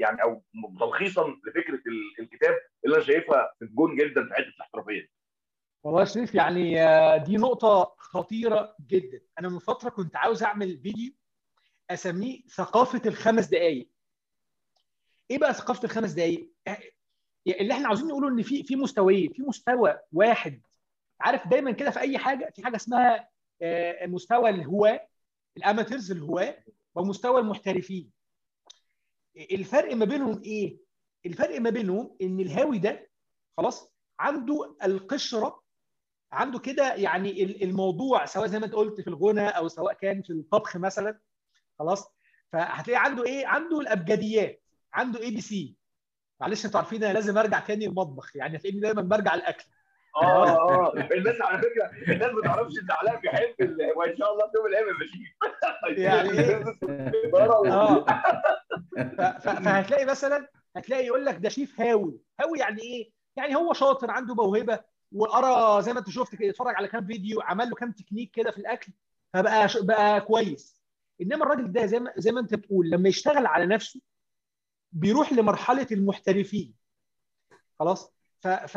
يعني 0.00 0.22
أو 0.22 0.44
تلخيصا 0.80 1.28
لفكرة 1.46 1.80
الكتاب 2.20 2.54
اللي 2.84 2.96
أنا 2.96 3.04
شايفها 3.04 3.52
في 3.58 3.64
الجون 3.64 3.96
جدا 3.96 4.26
في 4.28 4.34
حتة 4.34 4.48
الاحترافية 4.48 5.08
والله 5.84 6.00
يا 6.00 6.04
شريف 6.04 6.34
يعني 6.34 6.74
دي 7.24 7.36
نقطة 7.36 7.94
خطيرة 7.98 8.76
جدا، 8.86 9.20
أنا 9.38 9.48
من 9.48 9.58
فترة 9.58 9.88
كنت 9.90 10.16
عاوز 10.16 10.42
أعمل 10.42 10.78
فيديو 10.82 11.12
أسميه 11.90 12.42
ثقافة 12.46 13.02
الخمس 13.06 13.46
دقايق. 13.46 13.90
إيه 15.30 15.38
بقى 15.38 15.54
ثقافة 15.54 15.84
الخمس 15.84 16.12
دقايق؟ 16.12 16.52
اللي 17.46 17.74
إحنا 17.74 17.86
عاوزين 17.88 18.06
نقوله 18.08 18.28
إن 18.28 18.42
في 18.42 18.62
في 18.62 18.76
مستويين، 18.76 19.32
في 19.32 19.42
مستوى 19.42 19.98
واحد 20.12 20.60
عارف 21.20 21.48
دايما 21.48 21.70
كده 21.70 21.90
في 21.90 22.00
أي 22.00 22.18
حاجة 22.18 22.52
في 22.56 22.64
حاجة 22.64 22.76
اسمها 22.76 23.28
مستوى 24.06 24.50
الهواة 24.50 25.08
الأماتيرز 25.56 26.12
الهواة 26.12 26.64
ومستوى 26.94 27.40
المحترفين. 27.40 28.10
الفرق 29.36 29.94
ما 29.94 30.04
بينهم 30.04 30.42
إيه؟ 30.42 30.76
الفرق 31.26 31.60
ما 31.60 31.70
بينهم 31.70 32.16
إن 32.22 32.40
الهاوي 32.40 32.78
ده 32.78 33.10
خلاص 33.56 33.92
عنده 34.18 34.76
القشرة 34.84 35.62
عنده 36.32 36.58
كده 36.58 36.94
يعني 36.94 37.42
الموضوع 37.64 38.24
سواء 38.24 38.46
زي 38.46 38.58
ما 38.58 38.66
أنت 38.66 38.74
قلت 38.74 39.00
في 39.00 39.08
الغنى 39.08 39.48
أو 39.48 39.68
سواء 39.68 39.94
كان 39.94 40.22
في 40.22 40.30
الطبخ 40.30 40.76
مثلا 40.76 41.18
خلاص 41.78 42.08
فهتلاقي 42.52 43.00
عنده 43.04 43.24
إيه 43.24 43.46
عنده 43.46 43.80
الأبجديات 43.80 44.62
عنده 44.92 45.20
ABC 45.20 45.76
معلش 46.40 46.66
أنتوا 46.66 46.80
عارفين 46.80 47.04
أنا 47.04 47.12
لازم 47.12 47.38
أرجع 47.38 47.60
تاني 47.60 47.86
المطبخ 47.86 48.36
يعني 48.36 48.56
هتلاقيني 48.56 48.80
دايما 48.80 49.02
برجع 49.02 49.34
الأكل. 49.34 49.64
آه 50.16 50.48
آه 50.48 50.92
الناس 51.12 51.40
على 51.40 51.58
فكرة 51.58 52.12
الناس 52.14 52.32
ما 52.32 52.42
تعرفش 52.42 52.72
إن 52.82 52.86
علاء 52.90 53.20
بيحب 53.20 53.54
وان 53.96 54.16
شاء 54.16 54.32
الله 54.32 54.46
تقوم 54.54 54.66
الأيام 54.66 54.86
بشير 54.98 55.36
يعني 56.04 56.30
إيه؟ 56.30 56.64
آه. 57.34 58.04
فهتلاقي 59.38 60.04
مثلا 60.04 60.48
هتلاقي 60.76 61.06
يقول 61.06 61.24
لك 61.24 61.36
ده 61.36 61.48
شيف 61.48 61.80
هاوي. 61.80 62.20
هاوي 62.40 62.58
يعني 62.58 62.82
إيه؟ 62.82 63.10
يعني 63.36 63.56
هو 63.56 63.72
شاطر 63.72 64.10
عنده 64.10 64.34
موهبة 64.34 64.78
وقرأ 65.12 65.80
زي 65.80 65.92
ما 65.92 65.98
أنت 65.98 66.10
شفت 66.10 66.34
كده 66.34 66.50
اتفرج 66.50 66.74
على 66.74 66.88
كام 66.88 67.06
فيديو 67.06 67.40
عمل 67.40 67.68
له 67.68 67.74
كام 67.74 67.92
تكنيك 67.92 68.30
كده 68.30 68.50
في 68.50 68.58
الأكل 68.58 68.92
فبقى 69.34 69.68
بقى 69.82 70.20
كويس. 70.20 70.82
إنما 71.22 71.44
الراجل 71.44 71.72
ده 71.72 71.86
زي 71.86 71.98
ما 72.00 72.12
زي 72.16 72.32
ما 72.32 72.40
أنت 72.40 72.54
بتقول 72.54 72.90
لما 72.90 73.08
يشتغل 73.08 73.46
على 73.46 73.66
نفسه 73.66 74.00
بيروح 74.96 75.32
لمرحلة 75.32 75.86
المحترفين. 75.92 76.74
خلاص؟ 77.78 78.12
ف, 78.40 78.48
ف... 78.48 78.76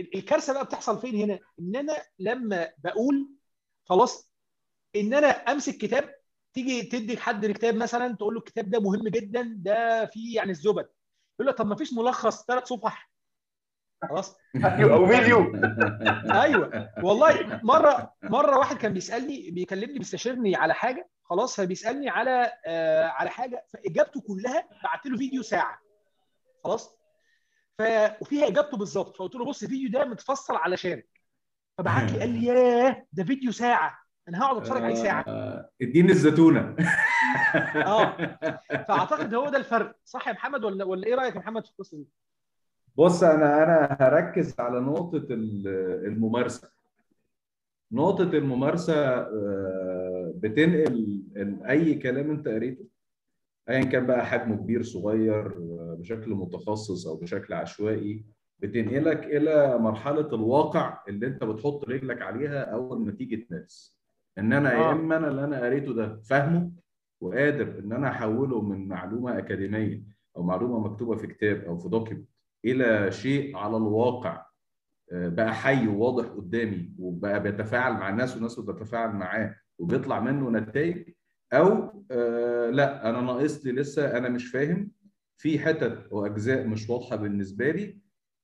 ال- 0.00 0.14
الكارثة 0.14 0.52
بقى 0.52 0.64
بتحصل 0.64 1.00
فين 1.00 1.14
هنا؟ 1.16 1.38
إن 1.60 1.76
أنا 1.76 2.04
لما 2.18 2.72
بقول 2.78 3.30
خلاص 3.84 4.30
إن 4.96 5.14
أنا 5.14 5.26
أمسك 5.26 5.76
كتاب 5.76 6.14
تيجي 6.52 6.82
تدي 6.82 7.14
لحد 7.14 7.44
الكتاب 7.44 7.74
مثلا 7.74 8.14
تقول 8.16 8.34
له 8.34 8.40
الكتاب 8.40 8.70
ده 8.70 8.80
مهم 8.80 9.08
جدا 9.08 9.54
ده 9.56 10.06
فيه 10.06 10.36
يعني 10.36 10.50
الزبد. 10.50 10.88
يقول 11.34 11.46
لك 11.52 11.58
طب 11.58 11.66
ما 11.66 11.76
فيش 11.76 11.92
ملخص 11.92 12.44
ثلاث 12.46 12.64
صفح. 12.64 13.10
خلاص. 14.02 14.36
أيوه 14.64 14.94
أو 14.94 15.06
فيديو. 15.06 15.52
أيوه. 16.42 16.90
والله 17.02 17.60
مرة 17.62 18.14
مرة 18.22 18.58
واحد 18.58 18.76
كان 18.76 18.92
بيسألني 18.92 19.50
بيكلمني 19.50 19.98
بيستشيرني 19.98 20.56
على 20.56 20.74
حاجة 20.74 21.08
خلاص 21.24 21.60
فبيسألني 21.60 22.08
على 22.10 22.52
آه 22.66 23.06
على 23.06 23.30
حاجة 23.30 23.64
فإجابته 23.72 24.20
كلها 24.20 24.68
بعت 24.84 25.06
له 25.06 25.16
فيديو 25.16 25.42
ساعة. 25.42 25.78
خلاص؟ 26.64 26.98
ف 27.78 27.82
وفيها 28.20 28.46
إجابته 28.48 28.76
بالظبط. 28.76 29.16
فقلت 29.16 29.34
له 29.34 29.44
بص 29.44 29.62
الفيديو 29.62 29.90
ده 29.90 30.04
متفصل 30.04 30.56
علشانك 30.56 31.08
فبعت 31.78 32.12
لي 32.12 32.18
قال 32.20 32.28
لي 32.30 32.46
ياه 32.48 33.06
ده 33.12 33.24
فيديو 33.24 33.52
ساعة. 33.52 33.98
أنا 34.28 34.42
هقعد 34.42 34.56
أتفرج 34.56 34.84
عليه 34.84 34.94
ساعة. 34.94 35.24
آه، 35.28 35.70
اديني 35.82 36.12
الزتونة. 36.12 36.76
آه. 37.86 38.16
فأعتقد 38.88 39.34
هو 39.34 39.48
ده 39.48 39.58
الفرق. 39.58 39.96
صح 40.04 40.28
يا 40.28 40.32
محمد 40.32 40.64
ولا 40.64 40.84
ولا 40.84 41.06
إيه 41.06 41.14
رأيك 41.14 41.34
يا 41.34 41.40
محمد 41.40 41.64
في 41.66 41.70
القصة 41.72 41.96
دي؟ 41.96 42.08
بص 42.98 43.22
أنا 43.22 43.62
أنا 43.64 43.96
هركز 44.00 44.60
على 44.60 44.80
نقطة 44.80 45.26
ال- 45.30 45.68
الممارسة. 46.06 46.68
نقطة 47.92 48.22
الممارسة 48.22 48.94
آه، 49.18 50.32
بتنقل 50.36 51.22
أي 51.68 51.94
كلام 51.94 52.30
أنت 52.30 52.48
قريته 52.48 52.84
ايا 53.68 53.84
كان 53.84 54.06
بقى 54.06 54.26
حجمه 54.26 54.56
كبير 54.56 54.82
صغير 54.82 55.54
بشكل 55.98 56.30
متخصص 56.34 57.06
أو 57.06 57.16
بشكل 57.16 57.54
عشوائي 57.54 58.24
بتنقلك 58.58 59.24
إلى 59.24 59.78
مرحلة 59.78 60.28
الواقع 60.34 61.02
اللي 61.08 61.26
أنت 61.26 61.44
بتحط 61.44 61.84
رجلك 61.88 62.22
عليها 62.22 62.62
أول 62.64 63.00
ما 63.06 63.12
تيجي 63.12 63.36
تمارس. 63.36 63.98
إن 64.38 64.52
أنا 64.52 64.72
يا 64.72 64.78
آه. 64.78 64.92
إما 64.92 65.16
أنا 65.16 65.28
اللي 65.28 65.44
أنا 65.44 65.60
قريته 65.64 65.94
ده 65.94 66.20
فاهمه 66.20 66.70
وقادر 67.20 67.78
إن 67.78 67.92
أنا 67.92 68.08
أحوله 68.08 68.60
من 68.60 68.88
معلومة 68.88 69.38
أكاديمية 69.38 70.02
أو 70.36 70.42
معلومة 70.42 70.78
مكتوبة 70.88 71.16
في 71.16 71.26
كتاب 71.26 71.64
أو 71.64 71.78
في 71.78 71.88
دوكيمنت 71.88 72.28
إلى 72.64 73.10
شيء 73.12 73.56
على 73.56 73.76
الواقع 73.76 74.46
آه، 75.12 75.28
بقى 75.28 75.54
حي 75.54 75.86
وواضح 75.88 76.24
قدامي 76.28 76.92
وبقى 76.98 77.42
بيتفاعل 77.42 77.92
مع 77.92 78.08
الناس 78.08 78.34
والناس 78.34 78.60
بتتفاعل 78.60 79.10
معاه 79.16 79.54
وبيطلع 79.78 80.20
منه 80.20 80.50
نتائج 80.50 81.08
أو 81.52 82.04
آه 82.10 82.70
لا 82.70 83.10
أنا 83.10 83.20
ناقص 83.20 83.66
لي 83.66 83.72
لسه 83.72 84.18
أنا 84.18 84.28
مش 84.28 84.46
فاهم 84.50 84.90
في 85.36 85.58
حتت 85.58 86.08
وأجزاء 86.10 86.66
مش 86.66 86.90
واضحة 86.90 87.16
بالنسبة 87.16 87.70
لي 87.70 87.98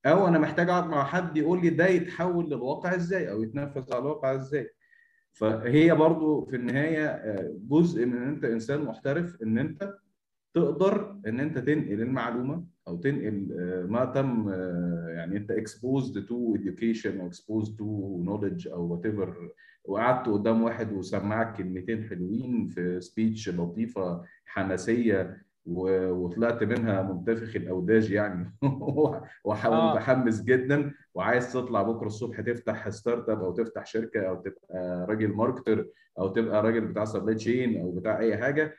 أو 0.07 0.29
أنا 0.29 0.39
محتاج 0.39 0.69
أقعد 0.71 0.87
مع 0.87 1.05
حد 1.05 1.37
يقول 1.37 1.61
لي 1.63 1.71
ده 1.71 1.87
يتحول 1.87 2.47
للواقع 2.47 2.95
إزاي 2.95 3.31
أو 3.31 3.43
يتنفذ 3.43 3.93
على 3.93 4.03
الواقع 4.03 4.35
إزاي. 4.35 4.71
فهي 5.33 5.95
برضو 5.95 6.45
في 6.47 6.57
النهاية 6.57 7.07
آه، 7.07 7.55
جزء 7.69 8.07
من 8.07 8.17
إن 8.17 8.29
أنت 8.29 8.45
إنسان 8.45 8.81
محترف 8.83 9.43
إن 9.43 9.59
أنت 9.59 9.95
تقدر 10.55 11.17
إن 11.27 11.41
أنت 11.41 11.59
تنقل 11.59 12.03
المعلومة 12.03 12.65
أو 12.89 12.97
تنقل 12.97 13.49
آه، 13.61 13.87
ما 13.87 14.05
تم 14.05 14.49
آه، 14.49 15.07
يعني 15.09 15.37
أنت 15.37 15.53
exposed 15.53 16.15
to 16.29 16.59
education 16.61 17.21
أو 17.21 17.31
exposed 17.31 17.69
to 17.71 17.85
knowledge 18.27 18.73
أو 18.73 18.97
whatever 19.03 19.29
وقعدت 19.85 20.29
قدام 20.29 20.63
واحد 20.63 20.93
وسمعك 20.93 21.57
كلمتين 21.57 22.05
حلوين 22.05 22.69
في 22.69 23.01
speech 23.01 23.49
لطيفة 23.49 24.23
حماسية 24.45 25.45
وطلعت 25.67 26.63
منها 26.65 27.03
منتفخ 27.03 27.57
الأوداج 27.57 28.11
يعني. 28.11 28.57
وح- 29.45 29.67
آه. 29.67 29.91
ومتحمس 29.93 30.43
جدا. 30.43 30.93
وعايز 31.15 31.53
تطلع 31.53 31.83
بكرة 31.83 32.07
الصبح 32.07 32.41
تفتح 32.41 32.89
startup 32.89 33.43
أو 33.45 33.53
تفتح 33.53 33.87
شركة 33.87 34.21
أو 34.21 34.35
تبقى 34.43 35.07
راجل 35.09 35.29
marketer 35.33 35.87
أو 36.19 36.29
تبقى 36.29 36.63
راجل 36.63 36.81
بتاع 36.81 37.05
سبلاي 37.05 37.35
تشين 37.35 37.81
أو 37.81 37.93
بتاع 37.93 38.19
أي 38.19 38.37
حاجة. 38.37 38.75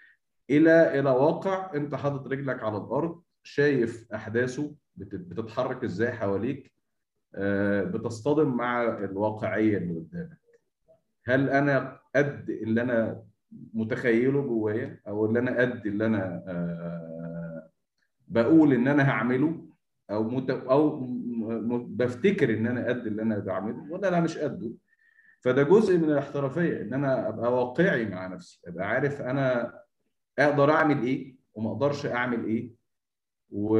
إلى 0.50 1.00
إلى 1.00 1.10
واقع 1.10 1.72
أنت 1.75 1.96
حاطط 1.96 2.28
رجلك 2.28 2.64
على 2.64 2.78
الأرض 2.78 3.22
شايف 3.44 4.14
أحداثه 4.14 4.75
بت- 4.96 5.16
بتتحرك 5.16 5.84
إزاي 5.84 6.12
حواليك 6.12 6.72
آه، 7.36 7.84
بتصطدم 7.84 8.56
مع 8.58 8.84
الواقعية 8.84 9.78
اللي 9.78 9.94
قدامك. 10.00 10.38
هل 11.25 11.50
أنا 11.50 12.00
قد 12.16 12.50
اللي 12.50 12.82
أنا 12.82 13.24
متخيله 13.74 14.42
جوايا 14.42 15.00
أو 15.08 15.25
اللي 15.25 15.40
أنا 15.40 15.62
قد 15.62 15.86
اللي 15.86 16.06
أنا 16.06 16.44
آه، 16.48 17.70
بقول 18.28 18.74
إن 18.74 18.88
أنا 18.88 19.10
هعمله 19.10 19.66
أو 20.12 20.24
مت... 20.24 20.50
أو 20.50 21.00
بفتكر 21.90 22.54
إن 22.54 22.68
أنا 22.68 22.88
قد 22.88 23.08
اللي 23.08 23.22
أنا 23.22 23.40
بعمله 23.40 23.92
ولا 23.92 24.08
أنا 24.08 24.20
مش 24.20 24.38
قده؟ 24.38 24.72
فده 25.42 25.64
جزء 25.64 25.98
من 25.98 26.04
الاحترافية 26.10 26.82
إن 26.82 26.94
أنا 26.94 27.28
أبقى 27.30 27.54
واقعي 27.54 28.06
مع 28.06 28.28
نفسي 28.28 28.62
أبقى 28.68 28.88
عارف 28.88 29.22
أنا 29.22 29.74
أقدر 30.39 30.72
أعمل 30.72 31.04
إيه؟ 31.04 31.36
وما 31.54 31.72
أقدرش 31.72 32.06
أعمل 32.06 32.46
إيه؟ 32.46 32.72
و... 33.51 33.77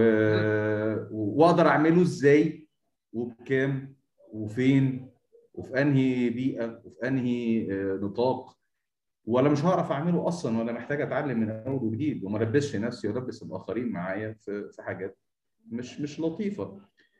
وأقدر 1.12 1.68
أعمله 1.68 2.02
إزاي؟ 2.02 2.68
وبكام؟ 3.14 3.96
وفين؟ 4.32 5.10
وفي 5.54 5.82
أنهي 5.82 6.30
بيئة؟ 6.30 6.82
وفي 6.86 7.08
أنهي 7.08 7.68
آه، 7.74 7.96
نطاق؟ 7.96 8.58
ولا 9.26 9.50
مش 9.50 9.66
هعرف 9.66 9.92
أعمله 9.92 10.28
أصلا 10.28 10.60
ولا 10.60 10.72
محتاج 10.72 11.02
أتعلم 11.02 11.40
من 11.40 11.50
أول 11.50 11.84
وجديد. 11.84 12.24
وما 12.24 12.44
البسش 12.44 12.76
نفسي 12.76 13.08
والبس 13.08 13.44
الآخرين 13.44 13.90
معايا 13.92 14.34
في 14.42 14.70
في 14.72 14.82
حاجات 14.82 15.18
مش 15.72 16.00
مش 16.02 16.20
لطيفة. 16.20 16.80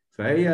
فهي 0.10 0.48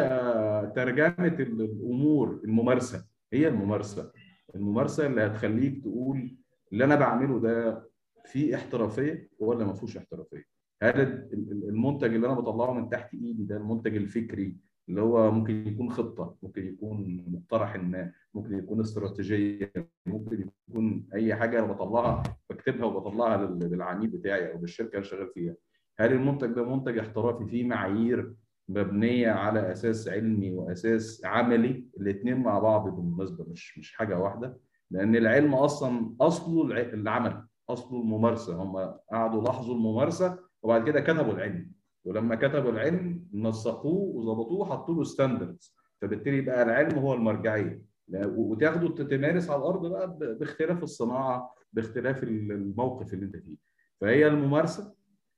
ترجمة 0.76 1.28
ال- 1.40 1.62
الأمور 1.62 2.42
الممارسة. 2.44 3.06
هي 3.34 3.48
الممارسة. 3.48 4.12
الممارسة 4.56 5.06
اللي 5.08 5.22
هتخليك 5.22 5.84
تقول 5.84 6.38
اللي 6.74 6.84
أنا 6.84 6.96
بعمله 6.96 7.40
ده 7.40 7.90
فيه 8.26 8.56
احترافية 8.56 9.30
ولا 9.40 9.66
ما 9.66 9.74
فيهوش 9.74 9.98
احترافية؟ 9.98 10.44
هل 10.84 11.02
ال- 11.02 11.34
ال- 11.34 11.70
المنتج 11.70 12.14
اللي 12.16 12.28
أنا 12.28 12.36
بطلعه 12.36 12.74
من 12.74 12.90
تحت 12.90 13.14
إيدي 13.14 13.44
ده 13.44 13.58
المنتج 13.58 13.96
الفكري 13.96 14.58
اللي 14.90 15.02
هو 15.02 15.32
ممكن 15.32 15.68
يكون 15.68 15.90
خطة 15.90 16.36
ممكن 16.44 16.68
يكون 16.68 17.26
مقترح 17.28 17.76
ما 17.76 18.12
ممكن 18.34 18.58
يكون 18.58 18.80
استراتيجية 18.80 19.72
ممكن 20.06 20.50
يكون 20.70 21.08
أي 21.14 21.36
حاجة 21.36 21.60
أنا 21.60 21.68
بطلعها 21.74 22.24
بكتبها 22.50 22.86
وبطلعها 22.86 23.46
لل- 23.46 23.60
للعميل 23.72 24.10
بتاعي 24.10 24.52
أو 24.54 24.60
للشركة 24.62 24.94
اللي 24.94 25.04
شغال 25.04 25.28
فيها. 25.34 25.56
هل 26.00 26.12
المنتج 26.14 26.48
ده 26.52 26.76
منتج 26.76 26.98
احترافي 26.98 27.46
فيه 27.46 27.68
معايير 27.68 28.34
مبنية 28.70 29.30
على 29.30 29.72
أساس 29.72 30.08
علمي 30.08 30.52
وأساس 30.52 31.26
عملي؟ 31.26 31.86
الاثنين 32.00 32.38
مع 32.38 32.60
بعض 32.60 32.96
بالمناسبة 32.96 33.46
مش 33.50 33.78
مش 33.78 33.94
حاجة 33.94 34.20
واحدة 34.20 34.60
لأن 34.92 35.16
العلم 35.16 35.54
أصلا 35.56 36.16
أصله 36.22 36.66
الع- 36.66 36.94
العمل. 36.94 37.44
اصله 37.74 38.02
الممارسة 38.02 38.64
هم 38.64 38.78
قعدوا 39.12 39.44
لاحظوا 39.44 39.76
الممارسة 39.76 40.40
وبعد 40.64 40.86
كده 40.90 41.00
كتبوا 41.02 41.34
العلم. 41.34 41.72
ولما 42.06 42.36
كتبوا 42.36 42.72
العلم 42.72 43.28
نسقوه 43.34 44.16
وظبطوه 44.16 44.60
وحطوا 44.60 44.96
له 44.96 45.04
ستاندردز 45.04 45.76
فبالتالي 46.02 46.42
بقى 46.42 46.64
العلم 46.64 47.00
هو 47.00 47.14
المرجعية. 47.14 47.82
وتاخده 48.26 49.04
تمارس 49.04 49.50
على 49.50 49.60
الأرض 49.60 49.86
بقى 49.86 50.18
باختلاف 50.38 50.84
الصناعة 50.84 51.56
باختلاف 51.74 52.24
ال- 52.24 52.52
الموقف 52.52 53.14
اللي 53.14 53.26
أنت 53.26 53.36
فيه. 53.38 53.58
فهي 54.02 54.28
الممارسة 54.28 54.96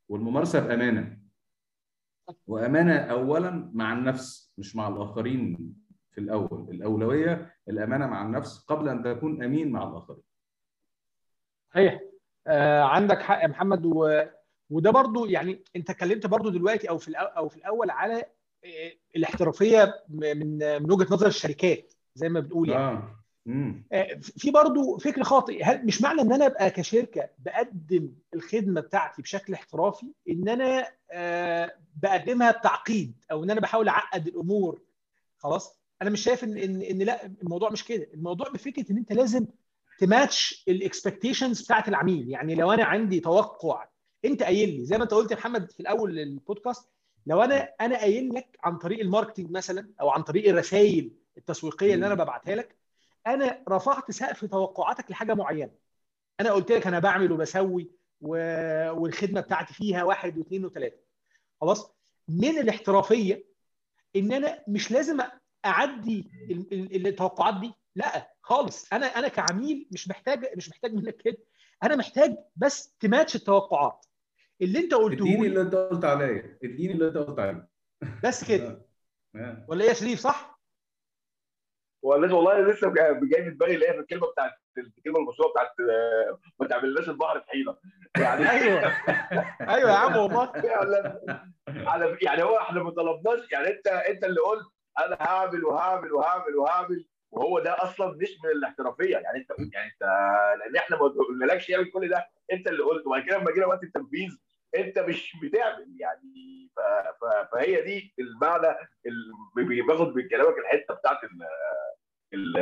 والممارسة 0.10 0.60
بأمانة. 0.68 1.20
وأمانة 2.48 2.96
اولا 2.96 3.72
مع 3.74 3.94
النفس 3.94 4.54
مش 4.58 4.76
مع 4.76 4.88
الآخرين 4.88 5.74
في 6.12 6.22
الأول. 6.22 6.70
الأولوية 6.72 7.54
الأمانة 7.70 8.08
مع 8.08 8.26
النفس 8.26 8.66
قبل 8.66 8.90
أن 8.90 9.04
تكون 9.04 9.44
أمين 9.44 9.72
مع 9.72 9.90
الآخرين. 9.90 10.24
صحيح. 11.74 12.02
آه 12.48 12.82
عندك 12.82 13.22
حق 13.22 13.42
يا 13.42 13.48
محمد. 13.48 13.86
و... 13.86 14.22
وده 14.70 14.92
برضو 14.92 15.26
يعني 15.26 15.64
انت 15.76 15.90
اتكلمت 15.90 16.26
برضو 16.26 16.50
دلوقتي 16.50 16.90
أو 16.90 16.98
في 16.98 17.08
الأو... 17.08 17.26
أو 17.26 17.50
في 17.50 17.58
الأول 17.58 17.90
على 17.92 18.26
آه، 18.66 18.92
الاحترافية 19.16 20.04
من 20.10 20.58
من 20.58 20.92
وجهة 20.92 21.14
نظر 21.14 21.28
الشركات 21.28 21.94
زي 22.16 22.30
ما 22.30 22.40
بنقول 22.40 22.70
يعني. 22.70 23.00
مم. 23.46 23.84
آه، 23.92 24.08
في 24.22 24.52
برضو 24.52 24.98
فكر 24.98 25.24
خاطئ. 25.24 25.64
هل 25.64 25.86
مش 25.86 26.02
معنى 26.02 26.22
إن 26.22 26.34
أنا 26.34 26.46
أبقى 26.46 26.70
كشركة 26.70 27.30
بقدم 27.40 28.14
الخدمة 28.34 28.82
بتاعتي 28.82 29.22
بشكل 29.22 29.54
احترافي؟ 29.54 30.14
إن 30.30 30.50
أنا 30.50 30.88
آه، 31.12 31.74
بقدمها 32.04 32.52
بتعقيد 32.52 33.26
أو 33.32 33.44
إن 33.44 33.52
أنا 33.52 33.62
بحاول 33.62 33.88
أعقد 33.88 34.28
الأمور. 34.28 34.82
خلاص؟ 35.38 35.80
أنا 36.02 36.10
مش 36.10 36.22
شايف 36.24 36.44
إن 36.44 36.58
إن 36.58 36.82
إن 36.82 36.98
لأ 36.98 37.26
الموضوع 37.26 37.70
مش 37.70 37.86
كده. 37.86 38.08
الموضوع 38.14 38.50
بفكرة 38.50 38.92
إن 38.92 38.98
أنت 38.98 39.14
لازم 39.14 39.46
ت 40.00 40.11
match 40.11 40.64
ال 40.68 40.75
expectations 40.75 41.62
بتاعت 41.62 41.88
العميل. 41.88 42.30
يعني 42.30 42.56
لو 42.56 42.72
أنا 42.72 42.84
عندي 42.84 43.20
توقع 43.20 43.88
أنت 44.26 44.44
قايل 44.44 44.70
لي 44.80 44.86
زي 44.86 44.98
ما 44.98 45.04
أنت 45.04 45.14
قلت 45.14 45.32
يا 45.32 45.36
محمد 45.36 45.72
في 45.72 45.80
الأول 45.80 46.20
البودكاست 46.20 46.90
لو 47.28 47.42
أنا 47.42 47.70
أنا 47.82 47.98
قايل 47.98 48.34
لك 48.34 48.58
عن 48.64 48.78
طريق 48.78 49.00
ال 49.00 49.05
marketing 49.05 49.52
مثلا 49.52 49.90
أو 50.02 50.10
عن 50.10 50.22
طريق 50.22 50.50
الرسائل 50.50 51.12
التسويقية 51.38 51.94
اللي 51.94 52.06
أنا 52.08 52.16
ببعتها 52.16 52.56
لك 52.56 52.76
أنا 53.28 53.64
رفعت 53.70 54.12
سقف 54.12 54.46
توقعاتك 54.46 55.12
لحاجة 55.12 55.34
معينة. 55.34 55.72
أنا 56.40 56.52
قلت 56.52 56.72
لك 56.72 56.88
أنا 56.88 57.00
بعمل 57.00 57.32
وبسوي 57.32 57.92
و... 58.22 58.30
والخدمة 58.92 59.42
بتاعتي 59.42 59.74
فيها 59.74 60.04
واحد 60.04 60.38
واثنين 60.38 60.66
وثلاثة. 60.66 60.98
خلاص؟ 61.62 61.92
من 62.28 62.58
الاحترافية 62.60 63.44
إن 64.16 64.32
أنا 64.32 64.64
مش 64.68 64.92
لازم 64.92 65.22
أعدي 65.66 66.32
ال- 66.52 66.74
ال- 66.74 67.08
التوقعات 67.08 67.60
دي. 67.60 67.74
لا 67.96 68.34
خالص. 68.42 68.94
أنا 68.94 69.06
أنا 69.06 69.28
كعميل 69.28 69.88
مش 69.92 70.08
محتاج 70.08 70.46
مش 70.58 70.70
محتاج 70.70 70.94
منك 70.94 71.16
كده 71.18 71.38
أنا 71.84 71.96
محتاج 71.96 72.38
بس 72.56 72.96
تماتش 73.00 73.36
التوقعات. 73.36 74.06
اللي 74.62 74.80
أنت 74.80 74.94
قلته 74.94 75.24
اديني 75.24 75.42
لي 75.42 75.48
اللي 75.48 75.62
أنت 75.62 75.76
قلت 75.76 76.06
عليه 76.06 76.60
اديني 76.64 76.94
اللي 76.94 77.08
أنت 77.08 77.18
قلت 77.18 77.40
عليه 77.40 77.68
بس 78.24 78.44
كده. 78.44 78.86
آه. 79.36 79.66
ولا 79.68 79.84
إيه 79.84 79.90
يا 79.90 79.94
شريف 79.94 80.20
صح؟ 80.20 80.60
ولا 82.04 82.36
والله 82.36 82.62
لسه 82.62 82.94
جاي 82.94 83.44
في 83.44 83.50
دماغي 83.50 83.76
اللي 83.76 83.88
هي 83.90 84.00
الكلمة 84.00 84.28
بتاعت 84.32 84.52
الكلمة 84.78 85.20
المشهورة 85.20 85.52
بتاعت 85.52 85.68
آه، 85.80 86.40
ما 86.60 86.68
تعملناش 86.68 87.10
البحر 87.10 87.40
طحينه 87.40 87.78
يعني 88.18 88.50
أيوه. 88.50 88.80
أيوه 89.76 89.92
يا 89.92 89.96
عم 89.96 90.18
والله. 90.18 90.52
على 91.68 92.18
يعني 92.22 92.44
هو 92.44 92.58
إحنا 92.58 92.84
ما 92.84 92.92
طلبناش 92.92 93.52
يعني 93.52 93.68
أنت 93.68 93.88
أنت 93.88 94.24
اللي 94.24 94.42
قلت 94.42 94.68
أنا 95.00 95.18
هعمل 95.22 95.66
وهعمل 95.66 96.12
وهعمل 96.14 96.56
وهعمل. 96.56 97.06
وهو 97.34 97.60
ده 97.60 97.84
أصلا 97.84 98.18
مش 98.22 98.30
من 98.44 98.50
الاحترافية. 98.50 99.18
يعني 99.18 99.38
انت 99.38 99.50
يعني 99.74 99.92
انت 99.92 100.02
لأن 100.60 100.76
إحنا 100.76 100.98
ما 100.98 101.08
قلنالكش 101.08 101.72
اعمل 101.72 101.92
كل 101.92 102.10
ده. 102.10 102.28
انت 102.52 102.68
اللي 102.68 102.84
قلت 102.84 103.08
وبعد 103.08 103.24
كده 103.24 103.38
لما 103.38 103.52
جينا 103.52 103.66
وقت 103.66 103.84
التنفيذ 103.84 104.30
انت 104.76 105.00
مش 105.00 105.34
بتعمل 105.44 105.96
يعني. 106.00 106.70
ف... 106.76 106.80
ف... 107.26 107.50
فهي 107.52 107.82
دي 107.82 108.14
المعنى 108.20 108.76
اللي 109.58 109.82
باخد 109.82 110.16
من 110.16 110.28
كلامك 110.30 110.58
الحتة 110.58 110.94
بتاعت 110.94 111.24
ال... 111.24 111.30
ال... 112.34 112.58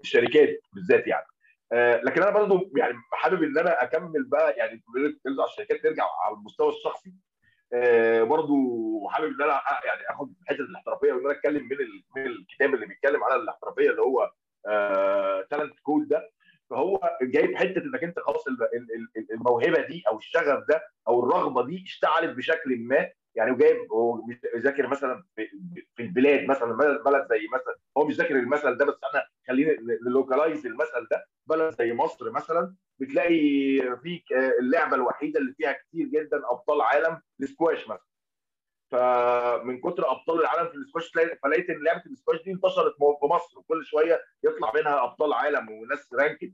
الشركات 0.00 0.60
بالذات 0.72 1.06
يعني. 1.06 1.26
آه، 1.72 2.00
لكن 2.04 2.22
أنا 2.22 2.30
برضو 2.30 2.70
يعني 2.76 2.94
حابب 3.12 3.42
إن 3.42 3.58
أنا 3.58 3.82
أكمل 3.82 4.24
بقى 4.24 4.56
يعني 4.56 4.82
ترجع 5.24 5.44
الشركات 5.44 5.82
ترجع 5.82 6.04
على 6.24 6.34
المستوى 6.34 6.68
الشخصي. 6.68 7.14
برضو 8.24 8.54
حابب 9.08 9.26
إن 9.26 9.42
أنا 9.42 9.60
يعني 9.84 10.02
آخد 10.10 10.32
حتة 10.46 10.60
الاحترافية 10.60 11.12
وإن 11.12 11.24
أنا 11.24 11.32
أتكلم 11.32 11.62
من 11.68 11.76
من 12.16 12.26
الكتاب 12.26 12.74
اللي 12.74 12.86
بيتكلم 12.86 13.24
على 13.24 13.34
الاحترافية 13.42 13.90
اللي 13.90 14.02
هو 14.02 14.30
تالنت 15.50 15.80
كود 15.82 16.08
ده. 16.08 16.30
فهو 16.70 17.00
جايب 17.22 17.56
حتة 17.56 17.78
إنك 17.82 18.04
أنت 18.04 18.18
خلاص 18.20 18.46
ال- 18.48 18.62
ال- 18.62 19.08
ال- 19.16 19.32
الموهبة 19.32 19.80
دي 19.86 20.02
أو 20.08 20.18
الشغف 20.18 20.64
ده 20.68 20.82
أو 21.08 21.24
الرغبة 21.24 21.66
دي 21.66 21.82
اشتعلت 21.86 22.36
بشكل 22.36 22.76
ما. 22.78 23.08
يعني 23.34 23.50
وجايب 23.50 23.92
هو 23.92 24.20
ذاكر 24.56 24.86
مثلا 24.86 25.24
في 25.96 26.02
البلاد 26.02 26.44
مثلا 26.48 26.76
بلد 27.04 27.26
زي 27.30 27.46
مثلا 27.54 27.76
هو 27.98 28.04
مش 28.06 28.14
ذاكر 28.16 28.36
المثل 28.36 28.76
ده 28.76 28.84
بس 28.84 28.94
إحنا 29.08 29.24
خلينا 29.48 29.76
ن 30.06 30.13
localize 30.13 30.66
المثل 30.66 31.06
ده. 31.10 31.26
بلد 31.46 31.74
زي 31.78 31.92
مصر 31.92 32.30
مثلا 32.30 32.74
بتلاقي 33.00 33.38
في 34.02 34.22
اللعبة 34.60 34.96
الوحيدة 34.96 35.40
اللي 35.40 35.54
فيها 35.54 35.72
كتير 35.72 36.06
جدا 36.06 36.36
أبطال 36.50 36.80
عالم 36.80 37.20
السكواش 37.40 37.88
مثلا. 37.88 38.08
فمن 38.90 39.80
كتر 39.80 40.10
أبطال 40.10 40.40
العالم 40.40 40.68
في 40.68 40.74
السكواش 40.74 41.12
فلقيت 41.42 41.70
إن 41.70 41.82
لعبة 41.84 42.02
السكواش 42.06 42.42
دي 42.42 42.50
انتشرت 42.52 42.94
في 43.20 43.26
مصر. 43.26 43.58
وكل 43.58 43.84
شوية 43.84 44.20
يطلع 44.44 44.72
منها 44.74 45.04
أبطال 45.04 45.32
عالم 45.32 45.70
وناس 45.70 46.08
ranked 46.12 46.52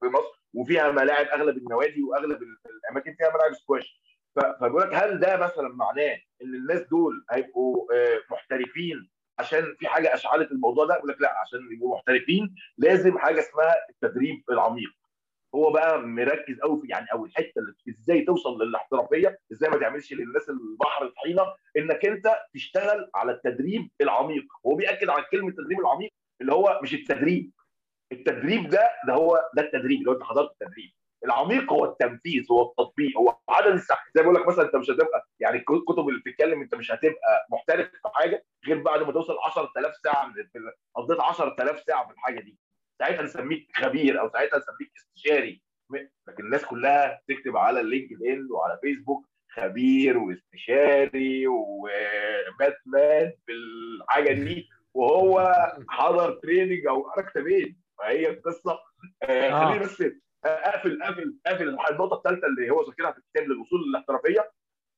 في 0.00 0.06
مصر 0.06 0.42
وفيها 0.54 0.90
ملاعب 0.92 1.26
أغلب 1.26 1.56
النوادي 1.56 2.02
وأغلب 2.02 2.38
الأماكن 2.66 3.14
فيها 3.18 3.30
ملاعب 3.34 3.52
سكواش. 3.54 4.00
فبيقول 4.36 4.82
لك 4.82 4.94
هل 4.94 5.20
ده 5.20 5.36
مثلا 5.36 5.68
معناه 5.68 6.18
إن 6.42 6.54
الناس 6.54 6.80
دول 6.80 7.24
هيبقوا 7.30 7.94
آه، 7.94 8.20
محترفين 8.30 9.10
عشان 9.38 9.76
في 9.78 9.88
حاجة 9.88 10.14
أشعلت 10.14 10.52
الموضوع 10.52 10.86
ده؟ 10.86 10.94
يقول 10.94 11.08
لك 11.10 11.20
لا 11.20 11.38
عشان 11.40 11.60
يبقوا 11.72 11.96
محترفين 11.96 12.54
لازم 12.78 13.18
حاجة 13.18 13.40
اسمها 13.40 13.74
التدريب 13.90 14.44
العميق. 14.50 14.90
هو 15.54 15.70
بقى 15.72 15.98
مركز 16.02 16.60
قوي 16.60 16.80
في 16.80 16.88
يعني 16.88 17.06
أو 17.12 17.24
الحتة 17.24 17.52
اللي 17.58 17.74
إزاي 17.88 18.20
توصل 18.24 18.62
للاحترافية 18.62 19.38
إزاي 19.52 19.70
ما 19.70 19.76
تعملش 19.78 20.12
للناس 20.12 20.48
البحر 20.50 21.06
طحينة 21.08 21.42
إنك 21.76 22.06
أنت 22.06 22.36
تشتغل 22.54 23.10
على 23.14 23.32
التدريب 23.32 23.90
العميق. 24.00 24.44
هو 24.66 24.74
بيأكد 24.74 25.08
على 25.08 25.24
كلمة 25.30 25.48
التدريب 25.48 25.80
العميق 25.80 26.10
اللي 26.40 26.52
هو 26.52 26.80
مش 26.82 26.94
التدريب. 26.94 27.50
التدريب 28.12 28.68
ده 28.68 28.88
ده 29.06 29.12
هو 29.14 29.40
ده 29.54 29.62
التدريب 29.62 30.08
هو 30.08 30.14
أنت 30.14 30.22
حضرت 30.22 30.50
التدريب. 30.50 30.90
العميق 31.24 31.72
هو 31.72 31.84
التنفيذ 31.84 32.46
هو 32.52 32.62
التطبيق 32.70 33.18
هو 33.18 33.36
عدد 33.48 33.72
الساعات. 33.72 34.02
زي 34.16 34.22
ما 34.22 34.30
بقول 34.30 34.42
لك 34.42 34.48
مثلا 34.48 34.64
أنت 34.64 34.76
مش 34.76 34.90
هتبقى 34.90 35.26
يعني 35.40 35.56
الكتب 35.56 36.08
اللي 36.08 36.20
بتتكلم 36.20 36.62
أنت 36.62 36.74
مش 36.74 36.92
هتبقى 36.92 37.46
محترف 37.50 37.86
في 37.90 38.08
حاجة 38.14 38.44
غير 38.66 38.82
بعد 38.82 39.02
ما 39.02 39.12
توصل 39.12 39.36
10000 39.46 39.96
ساعة 39.96 40.32
قضيت 40.94 41.20
10000 41.20 41.80
ساعة 41.80 42.06
في 42.06 42.12
الحاجة 42.12 42.40
دي. 42.40 42.58
ساعتها 43.00 43.22
نسميك 43.22 43.68
خبير 43.76 44.20
أو 44.20 44.30
ساعتها 44.30 44.58
نسميك 44.58 44.92
استشاري. 44.96 45.62
لكن 46.28 46.44
الناس 46.44 46.64
كلها 46.64 47.20
تكتب 47.28 47.56
على 47.56 47.80
اللينكد 47.80 48.22
ان 48.22 48.48
وعلى 48.50 48.78
فيسبوك 48.82 49.26
خبير 49.52 50.18
واستشاري 50.18 51.46
وباتمان 51.46 53.32
في 53.46 53.52
الحاجة 53.52 54.32
دي 54.32 54.68
وهو 54.94 55.54
حضر 55.88 56.30
training 56.34 56.86
أو 56.86 57.10
حركه 57.10 57.40
بين 57.42 57.80
فهي 57.98 58.30
القصة 58.30 58.78
آه 59.22 59.50
آه. 59.50 59.64
خليني 59.68 59.84
بس 59.84 60.04
أقفل 60.44 61.02
أقفل 61.02 61.38
أقفل 61.46 61.68
النقطة 61.68 62.16
الثالثه 62.16 62.46
اللي 62.46 62.70
هو 62.70 62.86
ذاكرها 62.86 63.12
في 63.12 63.18
الكتاب 63.18 63.44
للوصول 63.44 63.80
للاحترافيه 63.88 64.50